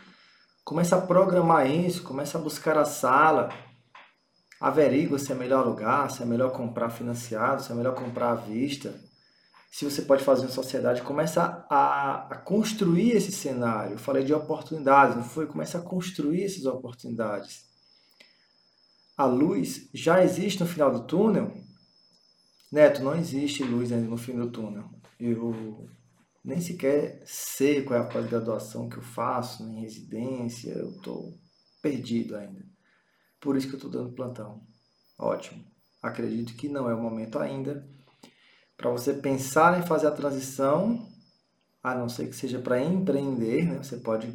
Começa 0.64 0.96
a 0.96 1.00
programar 1.00 1.70
isso, 1.70 2.02
começa 2.02 2.38
a 2.38 2.40
buscar 2.40 2.78
a 2.78 2.84
sala, 2.84 3.50
averigua 4.60 5.18
se 5.18 5.30
é 5.30 5.34
melhor 5.34 5.62
alugar, 5.62 6.10
se 6.10 6.22
é 6.22 6.26
melhor 6.26 6.50
comprar 6.52 6.90
financiado, 6.90 7.62
se 7.62 7.70
é 7.70 7.74
melhor 7.74 7.94
comprar 7.94 8.30
à 8.30 8.34
vista. 8.34 8.98
Se 9.70 9.84
você 9.84 10.02
pode 10.02 10.24
fazer 10.24 10.46
em 10.46 10.50
sociedade, 10.50 11.02
começa 11.02 11.66
a, 11.68 12.26
a 12.30 12.36
construir 12.36 13.10
esse 13.10 13.30
cenário. 13.30 13.92
Eu 13.92 13.98
falei 13.98 14.24
de 14.24 14.32
oportunidades, 14.32 15.14
não 15.14 15.24
foi? 15.24 15.46
Começa 15.46 15.78
a 15.78 15.82
construir 15.82 16.44
essas 16.44 16.64
oportunidades. 16.64 17.66
A 19.16 19.26
luz 19.26 19.88
já 19.92 20.24
existe 20.24 20.60
no 20.60 20.66
final 20.66 20.90
do 20.90 21.04
túnel? 21.04 21.52
Neto, 22.72 23.02
não 23.02 23.14
existe 23.14 23.62
luz 23.62 23.92
ainda 23.92 24.08
no 24.08 24.16
fim 24.16 24.34
do 24.34 24.50
túnel. 24.50 24.84
Eu 25.20 25.88
nem 26.46 26.60
sequer 26.60 27.20
sei 27.26 27.82
qual 27.82 27.98
é 27.98 28.02
a 28.02 28.06
pós-graduação 28.06 28.88
que 28.88 28.98
eu 28.98 29.02
faço 29.02 29.64
em 29.64 29.80
residência, 29.80 30.70
eu 30.70 30.90
estou 30.90 31.36
perdido 31.82 32.36
ainda. 32.36 32.64
Por 33.40 33.56
isso 33.56 33.66
que 33.66 33.74
eu 33.74 33.78
estou 33.78 33.90
dando 33.90 34.14
plantão. 34.14 34.64
Ótimo. 35.18 35.64
Acredito 36.00 36.54
que 36.54 36.68
não 36.68 36.88
é 36.88 36.94
o 36.94 37.02
momento 37.02 37.40
ainda 37.40 37.84
para 38.76 38.90
você 38.90 39.12
pensar 39.12 39.76
em 39.76 39.86
fazer 39.86 40.06
a 40.06 40.12
transição, 40.12 41.08
a 41.82 41.94
não 41.96 42.08
ser 42.08 42.28
que 42.28 42.36
seja 42.36 42.60
para 42.60 42.80
empreender, 42.80 43.64
né? 43.64 43.82
Você 43.82 43.96
pode 43.96 44.32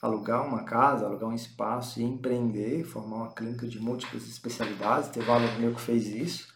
alugar 0.00 0.46
uma 0.46 0.62
casa, 0.62 1.06
alugar 1.06 1.28
um 1.28 1.34
espaço 1.34 2.00
e 2.00 2.04
empreender, 2.04 2.84
formar 2.84 3.16
uma 3.16 3.34
clínica 3.34 3.66
de 3.66 3.80
múltiplas 3.80 4.28
especialidades. 4.28 5.10
Teve 5.10 5.28
aluno 5.28 5.58
meu 5.58 5.74
que 5.74 5.80
fez 5.80 6.06
isso. 6.06 6.46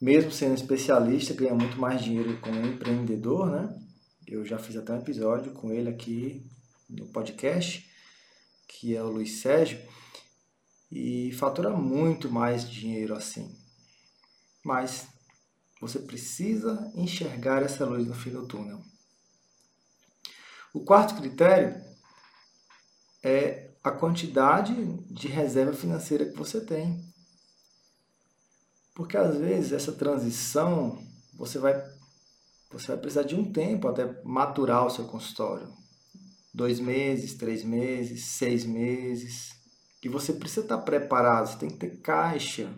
Mesmo 0.00 0.30
sendo 0.30 0.54
especialista, 0.54 1.34
ganha 1.34 1.54
muito 1.54 1.78
mais 1.78 2.02
dinheiro 2.02 2.38
como 2.40 2.64
empreendedor, 2.64 3.50
né? 3.50 3.89
Eu 4.30 4.46
já 4.46 4.60
fiz 4.60 4.76
até 4.76 4.92
um 4.92 5.00
episódio 5.00 5.52
com 5.52 5.72
ele 5.72 5.88
aqui 5.88 6.48
no 6.88 7.08
podcast, 7.08 7.84
que 8.68 8.94
é 8.94 9.02
o 9.02 9.08
Luiz 9.08 9.40
Sérgio, 9.40 9.84
e 10.88 11.32
fatura 11.32 11.70
muito 11.70 12.30
mais 12.30 12.70
dinheiro 12.70 13.12
assim. 13.12 13.52
Mas 14.64 15.08
você 15.80 15.98
precisa 15.98 16.92
enxergar 16.94 17.64
essa 17.64 17.84
luz 17.84 18.06
no 18.06 18.14
fim 18.14 18.30
do 18.30 18.46
túnel. 18.46 18.80
O 20.72 20.84
quarto 20.84 21.16
critério 21.16 21.84
é 23.24 23.72
a 23.82 23.90
quantidade 23.90 24.72
de 25.12 25.26
reserva 25.26 25.72
financeira 25.72 26.30
que 26.30 26.36
você 26.36 26.60
tem. 26.60 27.04
Porque 28.94 29.16
às 29.16 29.36
vezes 29.36 29.72
essa 29.72 29.90
transição 29.90 31.04
você 31.34 31.58
vai 31.58 31.74
você 32.70 32.88
vai 32.88 32.98
precisar 32.98 33.24
de 33.24 33.34
um 33.34 33.50
tempo 33.52 33.88
até 33.88 34.20
maturar 34.22 34.86
o 34.86 34.90
seu 34.90 35.04
consultório. 35.04 35.68
Dois 36.54 36.78
meses, 36.78 37.34
três 37.34 37.64
meses, 37.64 38.24
seis 38.24 38.64
meses. 38.64 39.50
E 40.02 40.08
você 40.08 40.32
precisa 40.32 40.62
estar 40.62 40.78
preparado, 40.78 41.48
você 41.48 41.58
tem 41.58 41.68
que 41.68 41.76
ter 41.76 42.00
caixa 42.00 42.72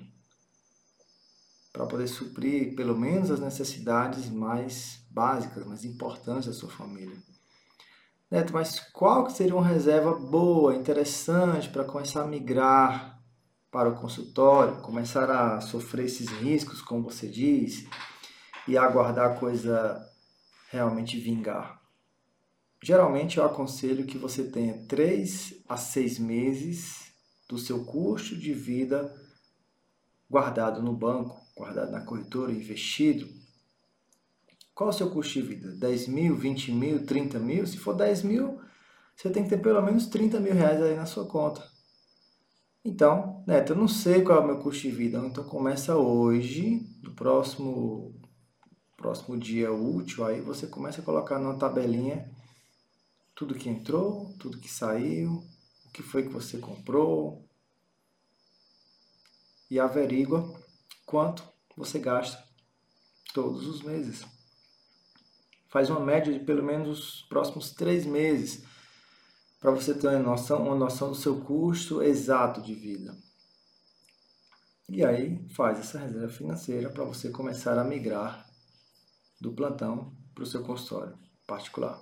para 1.72 1.86
poder 1.86 2.06
suprir 2.06 2.74
pelo 2.74 2.98
menos 2.98 3.30
as 3.30 3.40
necessidades 3.40 4.28
mais 4.28 5.00
básicas, 5.10 5.64
mais 5.66 5.84
importantes 5.84 6.46
da 6.46 6.52
sua 6.52 6.68
família. 6.68 7.16
Neto, 8.30 8.52
mas 8.52 8.80
qual 8.92 9.26
que 9.26 9.32
seria 9.32 9.54
uma 9.54 9.66
reserva 9.66 10.14
boa, 10.14 10.74
interessante 10.74 11.68
para 11.68 11.84
começar 11.84 12.22
a 12.22 12.26
migrar 12.26 13.22
para 13.70 13.88
o 13.88 13.94
consultório, 13.94 14.80
começar 14.82 15.30
a 15.30 15.60
sofrer 15.60 16.06
esses 16.06 16.28
riscos, 16.28 16.82
como 16.82 17.04
você 17.04 17.26
diz, 17.26 17.86
e 18.66 18.76
aguardar 18.76 19.32
a 19.32 19.34
coisa 19.34 20.08
realmente 20.70 21.18
vingar. 21.18 21.80
Geralmente 22.82 23.38
eu 23.38 23.44
aconselho 23.44 24.06
que 24.06 24.18
você 24.18 24.44
tenha 24.44 24.86
3 24.88 25.62
a 25.68 25.76
6 25.76 26.18
meses 26.18 27.12
do 27.48 27.56
seu 27.58 27.84
custo 27.84 28.36
de 28.36 28.52
vida 28.52 29.14
guardado 30.28 30.82
no 30.82 30.92
banco, 30.92 31.40
guardado 31.54 31.92
na 31.92 32.00
corretora, 32.00 32.50
investido. 32.50 33.28
Qual 34.74 34.90
é 34.90 34.92
o 34.92 34.96
seu 34.96 35.10
custo 35.10 35.34
de 35.34 35.42
vida? 35.42 35.70
10 35.72 36.08
mil, 36.08 36.34
20 36.34 36.72
mil, 36.72 37.06
30 37.06 37.38
mil? 37.38 37.66
Se 37.66 37.76
for 37.76 37.94
10 37.94 38.22
mil, 38.22 38.60
você 39.14 39.30
tem 39.30 39.44
que 39.44 39.50
ter 39.50 39.58
pelo 39.58 39.82
menos 39.82 40.06
30 40.06 40.40
mil 40.40 40.54
reais 40.54 40.82
aí 40.82 40.96
na 40.96 41.06
sua 41.06 41.26
conta. 41.26 41.62
Então, 42.84 43.44
Neto, 43.46 43.74
eu 43.74 43.76
não 43.76 43.86
sei 43.86 44.22
qual 44.22 44.38
é 44.38 44.40
o 44.40 44.46
meu 44.46 44.58
custo 44.58 44.82
de 44.82 44.90
vida, 44.90 45.18
então 45.18 45.44
começa 45.44 45.94
hoje, 45.94 46.84
no 47.02 47.12
próximo 47.12 48.21
próximo 49.02 49.36
dia 49.36 49.72
útil, 49.72 50.24
aí 50.24 50.40
você 50.40 50.66
começa 50.66 51.00
a 51.00 51.04
colocar 51.04 51.38
numa 51.38 51.58
tabelinha 51.58 52.30
tudo 53.34 53.56
que 53.56 53.68
entrou, 53.68 54.32
tudo 54.38 54.58
que 54.58 54.68
saiu, 54.70 55.44
o 55.84 55.90
que 55.92 56.02
foi 56.02 56.22
que 56.22 56.28
você 56.28 56.58
comprou 56.58 57.44
e 59.68 59.80
averigua 59.80 60.48
quanto 61.04 61.42
você 61.76 61.98
gasta 61.98 62.42
todos 63.34 63.66
os 63.66 63.82
meses. 63.82 64.24
Faz 65.68 65.90
uma 65.90 66.00
média 66.00 66.32
de 66.32 66.44
pelo 66.44 66.62
menos 66.62 66.98
os 66.98 67.22
próximos 67.22 67.72
três 67.72 68.06
meses 68.06 68.64
para 69.58 69.72
você 69.72 69.94
ter 69.94 70.08
uma 70.08 70.18
noção, 70.20 70.62
uma 70.62 70.76
noção 70.76 71.08
do 71.08 71.16
seu 71.16 71.40
custo 71.40 72.02
exato 72.02 72.62
de 72.62 72.74
vida. 72.74 73.16
E 74.88 75.04
aí 75.04 75.48
faz 75.48 75.80
essa 75.80 75.98
reserva 75.98 76.28
financeira 76.28 76.90
para 76.90 77.04
você 77.04 77.30
começar 77.30 77.78
a 77.78 77.84
migrar 77.84 78.51
do 79.42 79.52
plantão 79.52 80.12
para 80.32 80.44
o 80.44 80.46
seu 80.46 80.62
consultório 80.62 81.18
particular. 81.46 82.00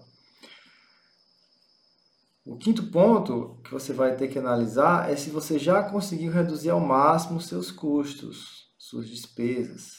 O 2.45 2.57
quinto 2.57 2.91
ponto 2.91 3.59
que 3.65 3.73
você 3.73 3.93
vai 3.93 4.15
ter 4.15 4.29
que 4.29 4.39
analisar 4.39 5.11
é 5.11 5.17
se 5.17 5.31
você 5.31 5.59
já 5.59 5.83
conseguiu 5.83 6.31
reduzir 6.31 6.71
ao 6.71 6.81
máximo 6.81 7.41
seus 7.41 7.71
custos, 7.71 8.69
suas 8.79 9.09
despesas. 9.09 9.99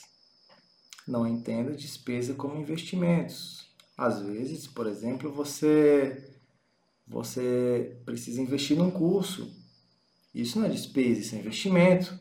Não 1.08 1.28
entenda 1.28 1.72
despesa 1.72 2.34
como 2.34 2.60
investimentos. 2.60 3.70
Às 3.98 4.22
vezes, 4.22 4.68
por 4.68 4.86
exemplo, 4.88 5.32
você 5.32 6.28
você 7.08 8.00
precisa 8.06 8.42
investir 8.42 8.78
num 8.78 8.92
curso. 8.92 9.52
Isso 10.34 10.60
não 10.60 10.68
é 10.68 10.70
despesa, 10.70 11.20
isso 11.20 11.36
é 11.36 11.40
investimento. 11.40 12.18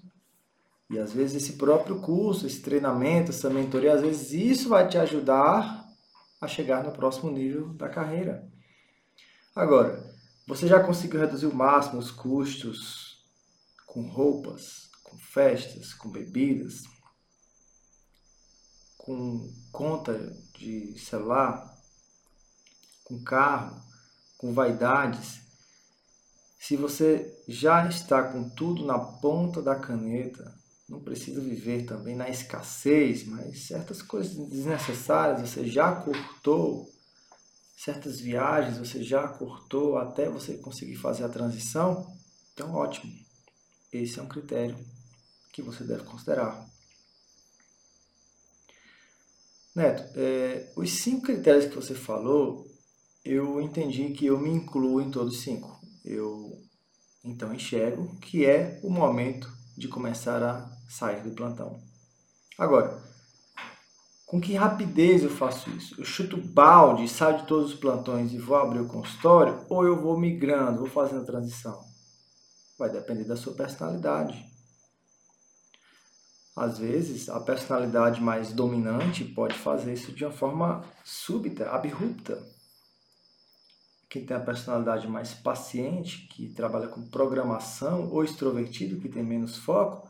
E 0.90 0.98
às 0.98 1.12
vezes 1.12 1.40
esse 1.40 1.52
próprio 1.52 2.00
curso, 2.00 2.48
esse 2.48 2.60
treinamento, 2.60 3.30
essa 3.30 3.48
mentoria, 3.48 3.94
às 3.94 4.00
vezes 4.00 4.32
isso 4.32 4.68
vai 4.68 4.88
te 4.88 4.98
ajudar 4.98 5.88
a 6.40 6.48
chegar 6.48 6.82
no 6.82 6.90
próximo 6.90 7.30
nível 7.30 7.72
da 7.74 7.88
carreira. 7.88 8.50
Agora, 9.54 10.04
você 10.48 10.66
já 10.66 10.82
conseguiu 10.82 11.20
reduzir 11.20 11.46
o 11.46 11.54
máximo 11.54 12.00
os 12.00 12.10
custos 12.10 13.24
com 13.86 14.02
roupas, 14.02 14.90
com 15.04 15.16
festas, 15.16 15.94
com 15.94 16.10
bebidas, 16.10 16.82
com 18.98 19.48
conta 19.70 20.18
de 20.58 20.98
celular, 20.98 21.72
com 23.04 23.22
carro, 23.22 23.80
com 24.36 24.52
vaidades? 24.52 25.40
Se 26.58 26.74
você 26.74 27.32
já 27.46 27.86
está 27.86 28.24
com 28.24 28.50
tudo 28.50 28.84
na 28.84 28.98
ponta 28.98 29.62
da 29.62 29.76
caneta, 29.76 30.59
não 30.90 30.98
precisa 31.00 31.40
viver 31.40 31.86
também 31.86 32.16
na 32.16 32.28
escassez, 32.28 33.24
mas 33.24 33.68
certas 33.68 34.02
coisas 34.02 34.34
desnecessárias 34.48 35.48
você 35.48 35.64
já 35.64 35.94
cortou, 35.94 36.90
certas 37.76 38.18
viagens 38.18 38.76
você 38.76 39.00
já 39.00 39.28
cortou 39.28 39.98
até 39.98 40.28
você 40.28 40.54
conseguir 40.58 40.96
fazer 40.96 41.22
a 41.22 41.28
transição, 41.28 42.12
então 42.52 42.74
ótimo. 42.74 43.12
Esse 43.92 44.18
é 44.18 44.22
um 44.22 44.28
critério 44.28 44.76
que 45.52 45.62
você 45.62 45.84
deve 45.84 46.02
considerar. 46.02 46.68
Neto, 49.72 50.02
é, 50.16 50.72
os 50.74 50.90
cinco 50.90 51.26
critérios 51.26 51.66
que 51.66 51.76
você 51.76 51.94
falou, 51.94 52.68
eu 53.24 53.60
entendi 53.60 54.10
que 54.10 54.26
eu 54.26 54.40
me 54.40 54.50
incluo 54.50 55.00
em 55.00 55.10
todos 55.10 55.36
os 55.36 55.42
cinco. 55.42 55.80
Eu 56.04 56.60
então 57.22 57.54
enxergo 57.54 58.16
que 58.16 58.44
é 58.44 58.80
o 58.82 58.90
momento 58.90 59.59
de 59.80 59.88
começar 59.88 60.42
a 60.42 60.70
sair 60.88 61.22
do 61.22 61.30
plantão. 61.30 61.80
Agora, 62.58 63.02
com 64.26 64.38
que 64.38 64.54
rapidez 64.54 65.24
eu 65.24 65.30
faço 65.30 65.70
isso? 65.70 65.94
Eu 65.98 66.04
chuto 66.04 66.36
balde, 66.36 67.08
saio 67.08 67.38
de 67.38 67.46
todos 67.46 67.72
os 67.72 67.78
plantões 67.80 68.32
e 68.32 68.38
vou 68.38 68.56
abrir 68.56 68.80
o 68.80 68.86
consultório 68.86 69.64
ou 69.70 69.84
eu 69.84 69.98
vou 70.00 70.20
migrando, 70.20 70.80
vou 70.80 70.86
fazendo 70.86 71.22
a 71.22 71.24
transição? 71.24 71.82
Vai 72.78 72.90
depender 72.90 73.24
da 73.24 73.36
sua 73.36 73.54
personalidade. 73.54 74.44
Às 76.54 76.78
vezes, 76.78 77.30
a 77.30 77.40
personalidade 77.40 78.20
mais 78.20 78.52
dominante 78.52 79.24
pode 79.24 79.56
fazer 79.56 79.94
isso 79.94 80.12
de 80.12 80.26
uma 80.26 80.32
forma 80.32 80.84
súbita, 81.02 81.70
abrupta. 81.70 82.38
Quem 84.10 84.26
tem 84.26 84.36
a 84.36 84.40
personalidade 84.40 85.06
mais 85.06 85.32
paciente, 85.32 86.26
que 86.32 86.52
trabalha 86.52 86.88
com 86.88 87.08
programação, 87.08 88.10
ou 88.10 88.24
extrovertido, 88.24 89.00
que 89.00 89.08
tem 89.08 89.22
menos 89.22 89.56
foco, 89.56 90.08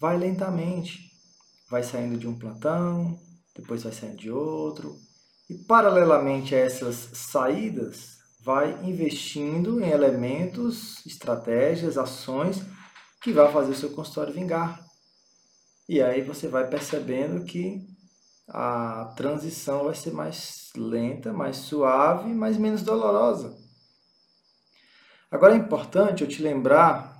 vai 0.00 0.16
lentamente. 0.16 1.10
Vai 1.68 1.82
saindo 1.82 2.16
de 2.16 2.28
um 2.28 2.38
plantão, 2.38 3.18
depois 3.54 3.82
vai 3.82 3.92
saindo 3.92 4.16
de 4.16 4.30
outro. 4.30 4.96
E 5.48 5.54
paralelamente 5.54 6.54
a 6.54 6.58
essas 6.58 7.10
saídas, 7.14 8.18
vai 8.44 8.80
investindo 8.84 9.80
em 9.80 9.90
elementos, 9.90 11.04
estratégias, 11.04 11.98
ações 11.98 12.62
que 13.20 13.32
vai 13.32 13.52
fazer 13.52 13.72
o 13.72 13.76
seu 13.76 13.90
consultório 13.90 14.32
vingar. 14.32 14.80
E 15.88 16.00
aí 16.00 16.22
você 16.22 16.46
vai 16.46 16.68
percebendo 16.68 17.44
que 17.44 17.84
a 18.48 19.12
transição 19.16 19.84
vai 19.84 19.94
ser 19.96 20.12
mais 20.12 20.59
lenta, 20.76 21.32
mais 21.32 21.56
suave, 21.56 22.32
mas 22.32 22.56
menos 22.56 22.82
dolorosa. 22.82 23.56
Agora 25.30 25.54
é 25.54 25.58
importante 25.58 26.22
eu 26.22 26.28
te 26.28 26.42
lembrar 26.42 27.16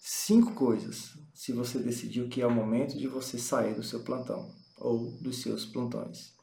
cinco 0.00 0.54
coisas, 0.54 1.18
se 1.34 1.52
você 1.52 1.78
decidiu 1.78 2.28
que 2.28 2.40
é 2.40 2.46
o 2.46 2.50
momento 2.50 2.96
de 2.96 3.06
você 3.06 3.38
sair 3.38 3.74
do 3.74 3.82
seu 3.82 4.02
plantão 4.02 4.54
ou 4.76 5.10
dos 5.20 5.42
seus 5.42 5.64
plantões. 5.64 6.34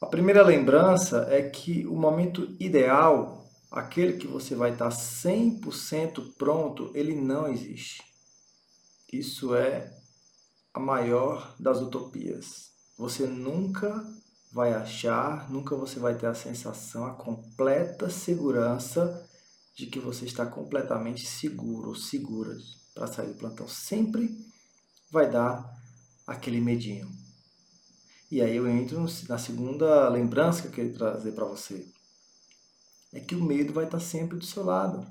A 0.00 0.06
primeira 0.06 0.42
lembrança 0.42 1.28
é 1.30 1.48
que 1.48 1.86
o 1.86 1.94
momento 1.94 2.56
ideal, 2.58 3.48
aquele 3.70 4.14
que 4.14 4.26
você 4.26 4.54
vai 4.56 4.72
estar 4.72 4.88
100% 4.88 6.34
pronto, 6.36 6.90
ele 6.92 7.14
não 7.14 7.46
existe. 7.46 8.02
Isso 9.12 9.54
é 9.54 9.96
a 10.74 10.80
maior 10.80 11.54
das 11.60 11.80
utopias. 11.80 12.71
Você 12.96 13.26
nunca 13.26 14.04
vai 14.52 14.74
achar, 14.74 15.50
nunca 15.50 15.74
você 15.74 15.98
vai 15.98 16.14
ter 16.14 16.26
a 16.26 16.34
sensação, 16.34 17.06
a 17.06 17.14
completa 17.14 18.10
segurança 18.10 19.26
de 19.74 19.86
que 19.86 19.98
você 19.98 20.26
está 20.26 20.44
completamente 20.44 21.26
seguro 21.26 21.88
ou 21.88 21.94
segura 21.94 22.56
para 22.94 23.06
sair 23.06 23.28
do 23.28 23.34
plantão. 23.34 23.66
Sempre 23.66 24.36
vai 25.10 25.30
dar 25.30 25.64
aquele 26.26 26.60
medinho. 26.60 27.10
E 28.30 28.40
aí 28.40 28.56
eu 28.56 28.68
entro 28.68 29.04
na 29.28 29.38
segunda 29.38 30.08
lembrança 30.08 30.62
que 30.62 30.68
eu 30.68 30.72
queria 30.72 30.92
trazer 30.92 31.32
para 31.32 31.44
você. 31.44 31.86
É 33.12 33.20
que 33.20 33.34
o 33.34 33.44
medo 33.44 33.72
vai 33.72 33.84
estar 33.84 34.00
sempre 34.00 34.38
do 34.38 34.44
seu 34.44 34.64
lado. 34.64 35.06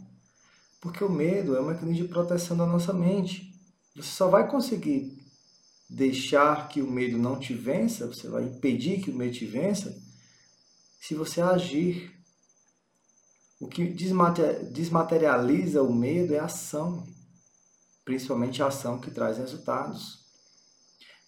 Porque 0.79 1.03
o 1.03 1.09
medo 1.09 1.55
é 1.55 1.61
um 1.61 1.67
mecanismo 1.67 2.03
de 2.03 2.11
proteção 2.11 2.57
da 2.57 2.65
nossa 2.65 2.91
mente. 2.91 3.53
Você 3.95 4.09
só 4.09 4.27
vai 4.27 4.49
conseguir 4.49 5.20
deixar 5.91 6.69
que 6.69 6.81
o 6.81 6.89
medo 6.89 7.17
não 7.17 7.37
te 7.37 7.53
vença, 7.53 8.07
você 8.07 8.29
vai 8.29 8.43
impedir 8.43 9.01
que 9.01 9.11
o 9.11 9.15
medo 9.15 9.33
te 9.33 9.45
vença, 9.45 9.93
se 11.01 11.13
você 11.13 11.41
agir. 11.41 12.09
O 13.59 13.67
que 13.67 13.85
desmaterializa 13.85 15.83
o 15.83 15.93
medo 15.93 16.33
é 16.33 16.39
a 16.39 16.45
ação, 16.45 17.05
principalmente 18.03 18.63
a 18.63 18.67
ação 18.67 18.99
que 18.99 19.11
traz 19.11 19.37
resultados. 19.37 20.21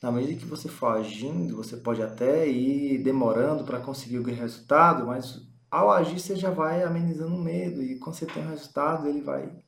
Na 0.01 0.11
medida 0.11 0.39
que 0.39 0.45
você 0.45 0.67
for 0.67 0.97
agindo, 0.97 1.55
você 1.55 1.77
pode 1.77 2.01
até 2.01 2.47
ir 2.49 3.03
demorando 3.03 3.63
para 3.63 3.79
conseguir 3.79 4.17
o 4.17 4.23
resultado, 4.23 5.05
mas 5.05 5.41
ao 5.69 5.91
agir 5.91 6.19
você 6.19 6.35
já 6.35 6.49
vai 6.49 6.81
amenizando 6.81 7.35
o 7.35 7.43
medo 7.43 7.83
e 7.83 7.99
quando 7.99 8.15
você 8.15 8.25
tem 8.25 8.43
o 8.43 8.49
resultado 8.49 9.07
ele 9.07 9.21
vai 9.21 9.63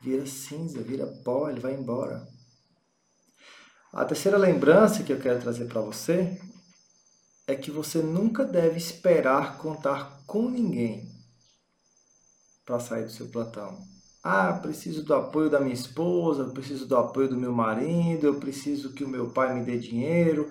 vira 0.00 0.26
cinza, 0.26 0.82
vira 0.82 1.06
pó, 1.22 1.48
ele 1.48 1.60
vai 1.60 1.74
embora. 1.74 2.26
A 3.92 4.06
terceira 4.06 4.38
lembrança 4.38 5.02
que 5.02 5.12
eu 5.12 5.20
quero 5.20 5.38
trazer 5.38 5.66
para 5.66 5.82
você 5.82 6.40
é 7.46 7.54
que 7.54 7.70
você 7.70 7.98
nunca 7.98 8.42
deve 8.42 8.78
esperar 8.78 9.58
contar 9.58 10.22
com 10.26 10.48
ninguém 10.48 11.06
para 12.64 12.80
sair 12.80 13.04
do 13.04 13.10
seu 13.10 13.28
plantão. 13.28 13.78
Ah, 14.24 14.54
preciso 14.54 15.04
do 15.04 15.12
apoio 15.12 15.50
da 15.50 15.60
minha 15.60 15.74
esposa, 15.74 16.44
preciso 16.54 16.86
do 16.86 16.96
apoio 16.96 17.28
do 17.28 17.36
meu 17.36 17.52
marido, 17.52 18.26
eu 18.26 18.40
preciso 18.40 18.94
que 18.94 19.04
o 19.04 19.08
meu 19.08 19.28
pai 19.28 19.52
me 19.54 19.62
dê 19.62 19.76
dinheiro, 19.76 20.50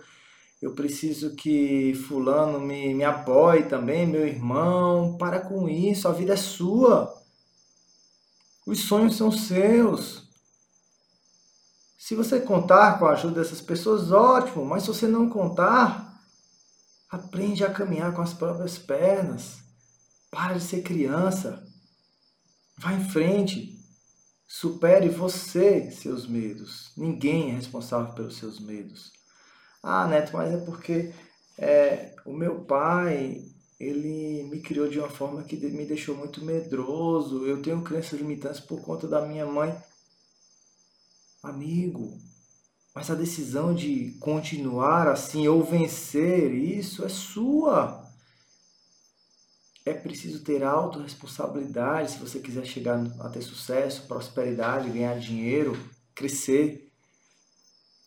eu 0.62 0.75
preciso 0.75 1.36
que 1.36 1.95
fulano 1.95 2.60
me, 2.60 2.93
me 2.93 3.04
apoie 3.04 3.63
também, 3.63 4.06
meu 4.06 4.27
irmão. 4.27 5.17
Para 5.17 5.39
com 5.39 5.67
isso, 5.67 6.08
a 6.08 6.12
vida 6.12 6.34
é 6.34 6.38
sua. 6.38 7.12
Os 8.67 8.82
sonhos 8.82 9.15
são 9.15 9.32
seus. 9.32 10.30
Se 12.12 12.15
você 12.15 12.41
contar 12.41 13.00
com 13.00 13.06
a 13.06 13.13
ajuda 13.13 13.41
dessas 13.41 13.62
pessoas, 13.62 14.12
ótimo, 14.12 14.65
mas 14.65 14.84
se 14.84 14.89
você 14.89 15.08
não 15.08 15.30
contar, 15.30 16.21
aprende 17.10 17.63
a 17.63 17.71
caminhar 17.71 18.13
com 18.13 18.21
as 18.21 18.34
próprias 18.34 18.78
pernas. 18.78 19.60
Para 20.30 20.56
de 20.56 20.62
ser 20.62 20.82
criança. 20.82 21.65
Vá 22.78 22.91
em 22.91 23.10
frente. 23.10 23.80
Supere 24.45 25.08
você 25.08 25.89
seus 25.89 26.28
medos. 26.28 26.91
Ninguém 26.97 27.52
é 27.52 27.54
responsável 27.54 28.13
pelos 28.13 28.36
seus 28.36 28.60
medos. 28.60 29.13
Ah, 29.82 30.06
Neto, 30.06 30.34
mas 30.34 30.54
é 30.54 30.58
porque 30.65 31.13
é, 31.58 32.13
o 32.26 32.34
meu 32.34 32.65
pai 32.65 33.41
ele 33.80 34.43
me 34.52 34.60
criou 34.60 34.89
de 34.89 35.00
uma 35.00 35.10
forma 35.10 35.43
que 35.43 35.56
me 35.56 35.86
deixou 35.86 36.13
muito 36.17 36.43
medroso. 36.43 37.45
Eu 37.45 37.62
tenho 37.62 37.82
crenças 37.82 38.19
limitantes 38.19 38.60
por 38.60 38.82
conta 38.82 39.08
da 39.08 39.21
minha 39.26 39.45
mãe 39.45 39.74
amigo. 41.41 42.17
Mas 42.93 43.10
a 43.10 43.15
decisão 43.15 43.73
de 43.73 44.12
continuar 44.19 45.08
assim 45.08 45.47
ou 45.47 45.63
vencer 45.63 46.54
isso 46.54 47.06
é 47.06 47.10
sua. 47.10 48.01
É 49.86 49.93
preciso 49.93 50.43
ter 50.43 50.63
autorresponsabilidade 50.63 52.12
se 52.12 52.19
você 52.19 52.39
quiser 52.39 52.65
chegar 52.65 52.99
a 53.19 53.30
ter 53.30 53.41
sucesso, 53.41 54.08
prosperidade, 54.08 54.91
ganhar 54.91 55.17
dinheiro, 55.19 55.77
crescer. 56.13 56.91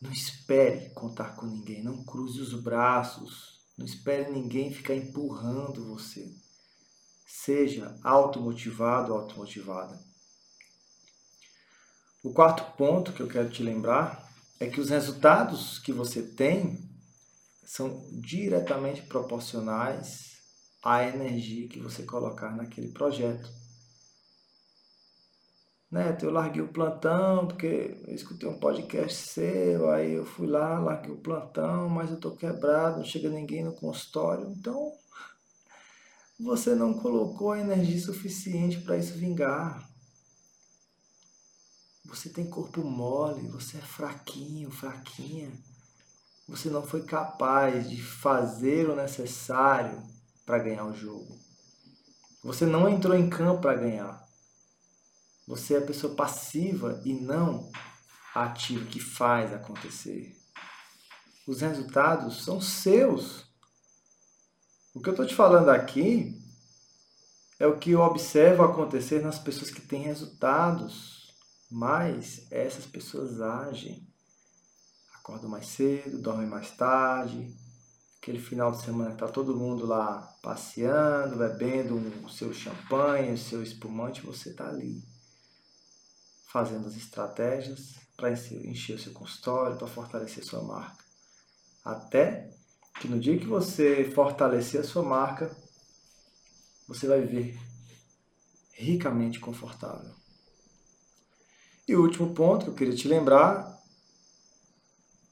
Não 0.01 0.13
espere 0.13 0.91
contar 0.91 1.35
com 1.35 1.47
ninguém, 1.47 1.83
não 1.83 2.05
cruze 2.05 2.41
os 2.41 2.53
braços, 2.55 3.59
não 3.77 3.87
espere 3.87 4.31
ninguém 4.31 4.73
ficar 4.73 4.95
empurrando 4.95 5.89
você. 5.89 6.31
Seja 7.27 7.99
automotivado, 8.05 9.13
automotivada. 9.13 9.99
O 12.25 12.33
quarto 12.33 12.65
ponto 12.79 13.13
que 13.13 13.21
eu 13.21 13.29
quero 13.29 13.51
te 13.51 13.63
lembrar 13.63 14.27
é 14.59 14.67
que 14.67 14.81
os 14.81 14.89
resultados 14.89 15.79
que 15.79 15.93
você 15.93 16.23
tem 16.23 16.83
são 17.63 18.03
diretamente 18.13 19.03
proporcionais 19.03 20.39
à 20.83 21.05
energia 21.05 21.69
que 21.69 21.79
você 21.79 22.03
colocar 22.03 22.57
naquele 22.57 22.89
projeto. 22.89 23.47
Neto, 25.91 26.25
eu 26.25 26.31
larguei 26.31 26.63
o 26.63 26.73
plantão 26.73 27.47
porque 27.47 28.01
eu 28.09 28.15
escutei 28.15 28.49
um 28.49 28.59
podcast 28.59 29.29
seu, 29.29 29.91
aí 29.91 30.15
eu 30.15 30.25
fui 30.25 30.47
lá, 30.47 30.81
larguei 30.81 31.13
o 31.13 31.21
plantão, 31.21 31.91
mas 31.91 32.09
eu 32.09 32.17
estou 32.17 32.35
quebrado, 32.35 32.97
não 32.97 33.05
chega 33.05 33.29
ninguém 33.29 33.63
no 33.63 33.75
consultório. 33.75 34.51
Então, 34.51 34.95
você 36.41 36.75
não 36.75 36.95
colocou 36.95 37.55
energia 37.55 38.01
suficiente 38.01 38.81
para 38.81 38.97
isso 38.97 39.13
vingar. 39.13 39.94
Você 42.15 42.29
tem 42.29 42.49
corpo 42.49 42.81
mole, 42.85 43.49
você 43.49 43.77
é 43.77 43.81
fraquinho, 43.81 44.71
fraquinha. 44.71 45.51
Você 46.47 46.71
não 46.71 46.87
foi 46.87 47.03
capaz 47.03 47.91
de 47.91 48.01
fazer 48.01 48.89
o 48.89 48.95
necessário 48.95 50.01
para 50.47 50.61
ganhar 50.61 50.85
o 50.85 50.95
jogo. 50.95 51.37
Você 52.45 52.67
não 52.67 52.89
entrou 52.89 53.17
em 53.17 53.29
campo 53.29 53.63
para 53.63 53.75
ganhar. 53.75 54.25
Você 55.49 55.75
é 55.75 55.79
a 55.79 55.85
pessoa 55.85 56.15
passiva 56.15 57.03
e 57.05 57.13
não 57.13 57.69
ativa 58.33 58.87
que 58.87 59.01
faz 59.01 59.53
acontecer. 59.53 60.37
Os 61.49 61.63
resultados 61.63 62.45
são 62.45 62.61
seus. 62.61 63.45
O 64.95 65.01
que 65.01 65.09
eu 65.09 65.15
estou 65.15 65.27
te 65.27 65.35
falando 65.35 65.69
aqui 65.69 66.41
é 67.59 67.67
o 67.67 67.77
que 67.77 67.91
eu 67.91 68.01
observo 68.01 68.63
acontecer 68.63 69.21
nas 69.21 69.37
pessoas 69.37 69.73
que 69.73 69.81
têm 69.81 70.03
resultados 70.03 71.14
mas 71.75 72.47
essas 72.53 72.87
pessoas 72.87 73.41
agem. 73.41 74.07
Acordam 75.13 75.51
mais 75.51 75.67
cedo, 75.67 76.23
dormem 76.23 76.47
mais 76.47 76.71
tarde. 76.71 77.53
Aquele 78.19 78.39
final 78.39 78.71
de 78.71 78.81
semana 78.81 79.11
que 79.11 79.19
tá 79.19 79.27
todo 79.27 79.57
mundo 79.57 79.85
lá 79.85 80.23
passeando, 80.41 81.37
bebendo 81.37 81.97
o 82.25 82.31
seu 82.31 82.55
champanhe, 82.55 83.33
o 83.33 83.39
seu 83.39 83.61
espumante, 83.61 84.25
você 84.25 84.55
tá 84.55 84.69
ali 84.69 85.03
fazendo 86.47 86.87
as 86.87 86.95
estratégias 86.95 87.95
para 88.17 88.31
encher 88.31 88.95
o 88.95 88.99
seu 89.01 89.13
consultório, 89.13 89.77
para 89.77 89.89
fortalecer 89.89 90.45
sua 90.45 90.63
marca. 90.63 91.05
Até 91.85 92.57
que 93.01 93.09
no 93.09 93.19
dia 93.19 93.37
que 93.37 93.47
você 93.47 94.09
fortalecer 94.15 94.81
a 94.81 94.85
sua 94.85 95.03
marca, 95.03 95.51
você 96.87 97.09
vai 97.09 97.23
ver 97.23 97.61
ricamente 98.75 99.41
confortável. 99.41 100.24
E 101.87 101.95
o 101.95 102.03
último 102.03 102.33
ponto 102.35 102.65
que 102.65 102.71
eu 102.71 102.75
queria 102.75 102.97
te 102.97 103.07
lembrar 103.07 103.79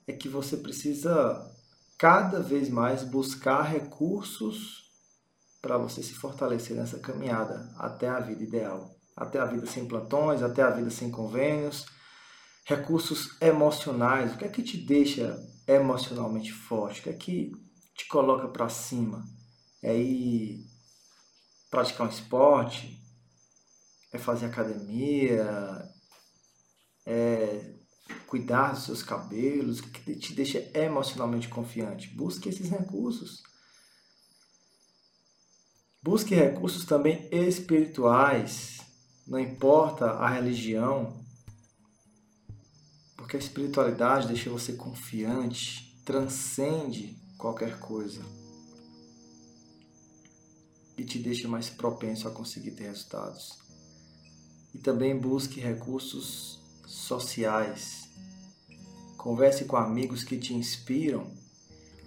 é 0.06 0.12
que 0.12 0.28
você 0.28 0.56
precisa 0.58 1.50
cada 1.96 2.40
vez 2.40 2.68
mais 2.68 3.04
buscar 3.04 3.62
recursos 3.62 4.90
para 5.62 5.78
você 5.78 6.02
se 6.02 6.12
fortalecer 6.12 6.76
nessa 6.76 6.98
caminhada 6.98 7.72
até 7.78 8.08
a 8.08 8.20
vida 8.20 8.42
ideal, 8.42 8.94
até 9.16 9.38
a 9.38 9.46
vida 9.46 9.64
sem 9.66 9.86
plantões, 9.86 10.42
até 10.42 10.60
a 10.62 10.70
vida 10.70 10.90
sem 10.90 11.10
convênios, 11.10 11.86
recursos 12.64 13.40
emocionais. 13.40 14.34
O 14.34 14.36
que 14.36 14.44
é 14.44 14.48
que 14.48 14.62
te 14.62 14.76
deixa 14.76 15.40
emocionalmente 15.66 16.52
forte? 16.52 17.00
O 17.00 17.02
que 17.04 17.10
é 17.10 17.14
que 17.14 17.52
te 17.94 18.06
coloca 18.08 18.48
para 18.48 18.68
cima? 18.68 19.24
É 19.82 19.96
ir 19.96 20.66
praticar 21.70 22.06
um 22.06 22.10
esporte? 22.10 23.00
É 24.12 24.18
fazer 24.18 24.46
academia? 24.46 25.91
É 27.04 27.72
cuidar 28.26 28.72
dos 28.72 28.84
seus 28.84 29.02
cabelos? 29.02 29.80
O 29.80 29.82
que 29.82 30.16
te 30.16 30.32
deixa 30.32 30.58
emocionalmente 30.74 31.48
confiante? 31.48 32.08
Busque 32.08 32.48
esses 32.48 32.70
recursos. 32.70 33.42
Busque 36.02 36.34
recursos 36.34 36.86
também 36.86 37.28
espirituais. 37.30 38.80
Não 39.26 39.38
importa 39.38 40.12
a 40.12 40.28
religião, 40.28 41.22
porque 43.16 43.36
a 43.36 43.38
espiritualidade 43.38 44.28
deixa 44.28 44.48
você 44.48 44.72
confiante, 44.72 46.02
transcende 46.04 47.16
qualquer 47.38 47.78
coisa 47.78 48.24
e 50.96 51.04
te 51.04 51.18
deixa 51.18 51.46
mais 51.48 51.68
propenso 51.68 52.26
a 52.26 52.30
conseguir 52.30 52.72
ter 52.72 52.84
resultados. 52.84 53.58
E 54.74 54.78
também 54.78 55.18
busque 55.18 55.60
recursos 55.60 56.61
sociais. 57.02 58.08
Converse 59.16 59.64
com 59.64 59.76
amigos 59.76 60.24
que 60.24 60.36
te 60.36 60.54
inspiram. 60.54 61.26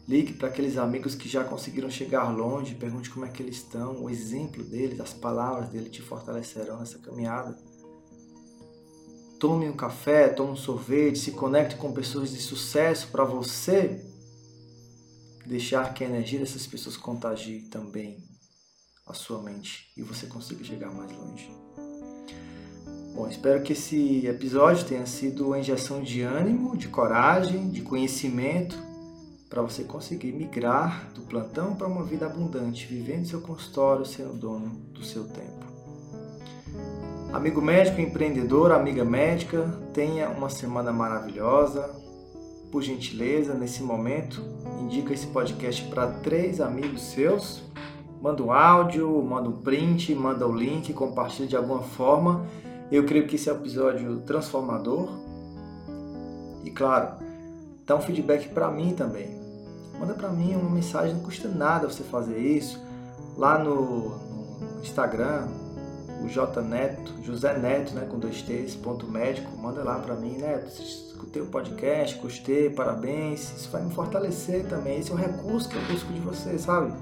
Ligue 0.08 0.34
para 0.34 0.50
aqueles 0.50 0.78
amigos 0.78 1.16
que 1.16 1.28
já 1.28 1.44
conseguiram 1.44 1.90
chegar 1.90 2.30
longe, 2.30 2.76
pergunte 2.76 3.10
como 3.10 3.26
é 3.26 3.30
que 3.30 3.42
eles 3.42 3.58
estão, 3.58 4.04
o 4.04 4.10
exemplo 4.10 4.64
deles, 4.64 5.00
as 5.00 5.14
palavras 5.14 5.70
dele 5.70 5.90
te 5.90 6.02
fortalecerão 6.02 6.80
nessa 6.80 7.00
caminhada. 7.00 7.58
Tome 9.40 9.68
um 9.68 9.76
café, 9.76 10.30
tome 10.30 10.52
um 10.52 10.56
sorvete, 10.56 11.18
se 11.18 11.32
conecte 11.32 11.76
com 11.76 11.92
pessoas 11.92 12.32
de 12.32 12.40
sucesso 12.40 13.08
para 13.08 13.24
você 13.24 14.06
deixar 15.46 15.94
que 15.94 16.04
a 16.04 16.08
energia 16.08 16.40
dessas 16.40 16.68
pessoas 16.68 16.98
contagie 16.98 17.62
também 17.70 18.24
a 19.08 19.14
sua 19.14 19.42
mente 19.42 19.92
e 19.96 20.02
você 20.02 20.28
consiga 20.28 20.64
chegar 20.64 20.92
mais 20.92 21.12
longe. 21.12 21.52
Bom, 23.16 23.30
espero 23.30 23.64
que 23.64 23.72
esse 23.72 24.28
episódio 24.28 24.86
tenha 24.86 25.06
sido 25.06 25.48
uma 25.48 25.58
injeção 25.58 26.02
de 26.02 26.22
ânimo, 26.22 26.76
de 26.76 26.90
coragem, 26.90 27.70
de 27.70 27.80
conhecimento 27.82 28.78
para 29.50 29.62
você 29.62 29.86
conseguir 29.86 30.34
migrar 30.34 31.10
do 31.16 31.22
plantão 31.22 31.76
para 31.76 31.88
uma 31.88 32.04
vida 32.04 32.26
abundante, 32.26 32.86
vivendo 32.86 33.26
seu 33.26 33.40
consultório, 33.40 34.06
sendo 34.06 34.34
dono 34.34 34.68
do 34.92 35.02
seu 35.02 35.24
tempo. 35.30 35.66
Amigo 37.32 37.62
médico, 37.62 38.02
empreendedor, 38.02 38.74
amiga 38.74 39.06
médica, 39.06 39.64
tenha 39.94 40.28
uma 40.28 40.50
semana 40.50 40.92
maravilhosa. 40.92 41.90
Por 42.70 42.82
gentileza, 42.82 43.54
nesse 43.54 43.82
momento, 43.82 44.44
indica 44.82 45.14
esse 45.14 45.28
podcast 45.28 45.82
para 45.84 46.08
três 46.08 46.60
amigos 46.60 47.02
seus. 47.02 47.64
Manda 48.22 48.44
um 48.44 48.52
áudio, 48.52 49.10
manda 49.24 49.48
um 49.48 49.62
print, 49.62 50.14
manda 50.14 50.46
o 50.46 50.54
link, 50.54 50.92
compartilha 50.92 51.48
de 51.48 51.56
alguma 51.56 51.82
forma. 51.82 52.46
Eu 52.92 53.06
creio 53.06 53.28
que 53.28 53.36
esse 53.36 53.50
é 53.50 53.54
um 53.54 53.58
episódio 53.58 54.22
transformador. 54.22 55.10
E 56.64 56.72
claro, 56.72 57.16
dá 57.86 57.96
um 57.96 58.02
feedback 58.02 58.50
para 58.50 58.70
mim 58.70 58.94
também. 58.94 59.40
Manda 60.00 60.14
para 60.14 60.30
mim 60.30 60.56
uma 60.56 60.70
mensagem, 60.70 61.16
não 61.16 61.24
custa 61.24 61.48
nada 61.48 61.90
você 61.90 62.04
fazer 62.04 62.38
isso. 62.38 62.80
Lá 63.38 63.58
no, 63.58 64.10
no 64.10 64.82
Instagram, 64.82 65.48
o 66.24 66.28
J 66.28 66.62
Neto, 66.62 67.14
José 67.24 67.58
Neto, 67.58 67.94
né, 67.94 68.06
com 68.10 68.18
dois 68.18 68.42
T's, 68.42 68.76
ponto 68.76 69.08
médico, 69.08 69.56
manda 69.58 69.84
lá 69.84 70.00
para 70.00 70.16
mim, 70.16 70.38
Neto, 70.38 70.68
escutei 70.68 71.42
o 71.42 71.48
podcast, 71.48 72.18
gostei, 72.20 72.70
parabéns, 72.70 73.52
isso 73.58 73.70
vai 73.70 73.84
me 73.84 73.94
fortalecer 73.94 74.66
também, 74.68 75.00
esse 75.00 75.12
é 75.12 75.14
o 75.14 75.18
recurso 75.18 75.70
que 75.70 75.76
eu 75.76 75.82
busco 75.84 76.12
de 76.14 76.20
você, 76.20 76.58
sabe? 76.58 76.94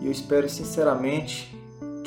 E 0.00 0.06
eu 0.06 0.12
espero 0.12 0.48
sinceramente 0.48 1.59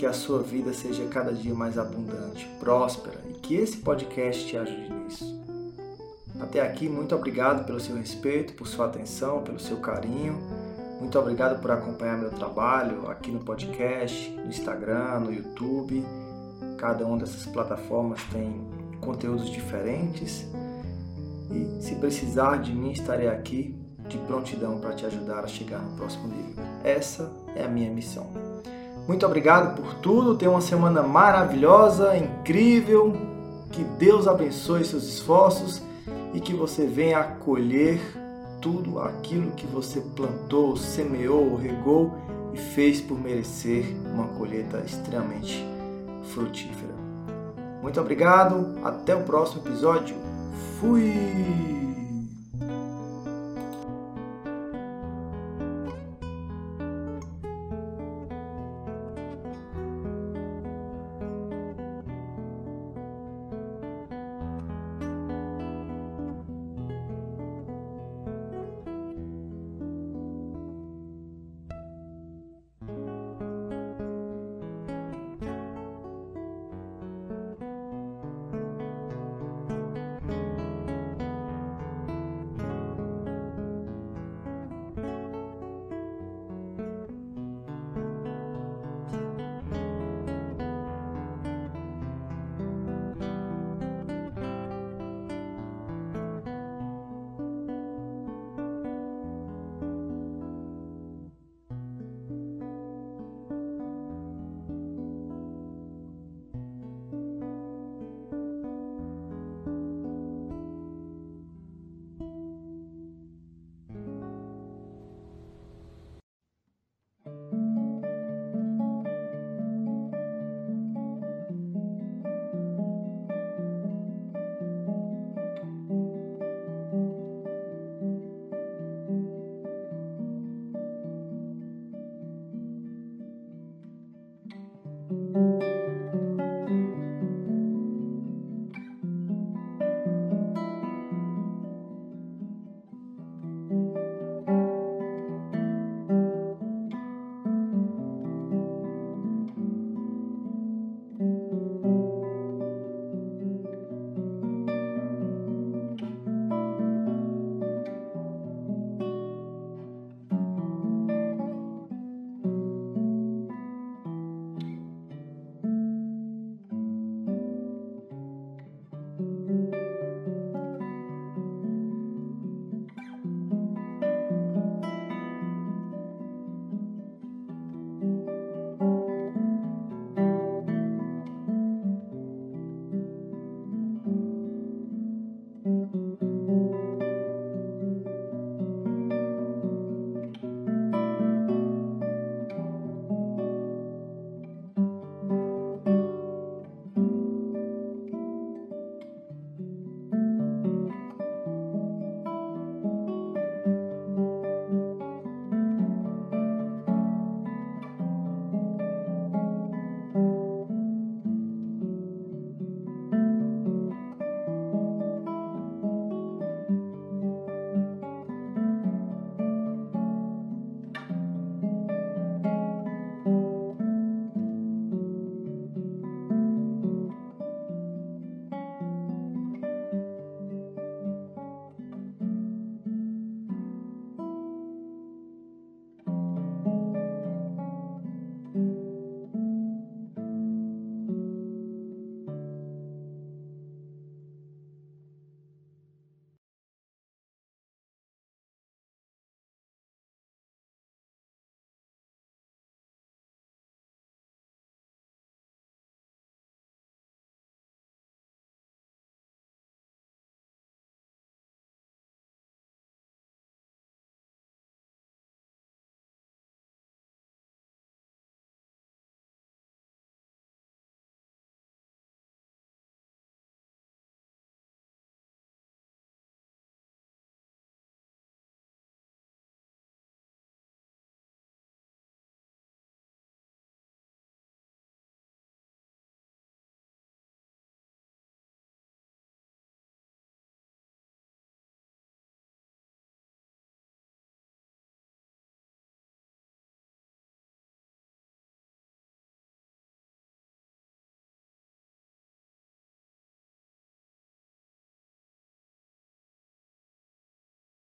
que 0.03 0.07
a 0.07 0.11
sua 0.11 0.39
vida 0.39 0.73
seja 0.73 1.05
cada 1.05 1.31
dia 1.31 1.55
mais 1.55 1.77
abundante, 1.77 2.45
próspera 2.59 3.21
e 3.29 3.35
que 3.35 3.55
esse 3.55 3.77
podcast 3.77 4.45
te 4.45 4.57
ajude 4.57 4.91
nisso. 4.91 5.41
Até 6.41 6.59
aqui, 6.59 6.89
muito 6.89 7.15
obrigado 7.15 7.65
pelo 7.65 7.79
seu 7.79 7.95
respeito, 7.95 8.51
por 8.51 8.67
sua 8.67 8.87
atenção, 8.87 9.43
pelo 9.43 9.61
seu 9.61 9.77
carinho. 9.77 10.37
Muito 10.99 11.17
obrigado 11.17 11.61
por 11.61 11.71
acompanhar 11.71 12.17
meu 12.17 12.31
trabalho 12.31 13.09
aqui 13.09 13.31
no 13.31 13.39
podcast, 13.45 14.29
no 14.31 14.47
Instagram, 14.47 15.21
no 15.21 15.33
YouTube. 15.33 16.05
Cada 16.77 17.05
uma 17.05 17.19
dessas 17.19 17.45
plataformas 17.45 18.21
tem 18.25 18.59
conteúdos 18.99 19.49
diferentes. 19.49 20.45
E 21.49 21.81
se 21.81 21.95
precisar 21.95 22.57
de 22.57 22.73
mim, 22.73 22.91
estarei 22.91 23.29
aqui 23.29 23.73
de 24.09 24.17
prontidão 24.17 24.81
para 24.81 24.91
te 24.95 25.05
ajudar 25.05 25.45
a 25.45 25.47
chegar 25.47 25.79
no 25.79 25.95
próximo 25.95 26.27
nível. 26.27 26.61
Essa 26.83 27.31
é 27.55 27.63
a 27.63 27.69
minha 27.69 27.89
missão. 27.89 28.52
Muito 29.07 29.25
obrigado 29.25 29.75
por 29.75 29.95
tudo. 29.95 30.35
Tenha 30.35 30.51
uma 30.51 30.61
semana 30.61 31.03
maravilhosa, 31.03 32.15
incrível. 32.15 33.13
Que 33.71 33.83
Deus 33.83 34.27
abençoe 34.27 34.85
seus 34.85 35.03
esforços 35.03 35.81
e 36.33 36.39
que 36.39 36.53
você 36.53 36.85
venha 36.85 37.19
acolher 37.19 37.99
tudo 38.61 38.99
aquilo 38.99 39.51
que 39.51 39.67
você 39.67 39.99
plantou, 39.99 40.77
semeou, 40.77 41.55
regou 41.55 42.13
e 42.53 42.57
fez 42.57 43.01
por 43.01 43.19
merecer 43.19 43.85
uma 44.13 44.27
colheita 44.29 44.79
extremamente 44.85 45.65
frutífera. 46.33 46.93
Muito 47.81 47.99
obrigado, 47.99 48.79
até 48.83 49.13
o 49.13 49.23
próximo 49.23 49.61
episódio. 49.65 50.15
Fui! 50.79 51.82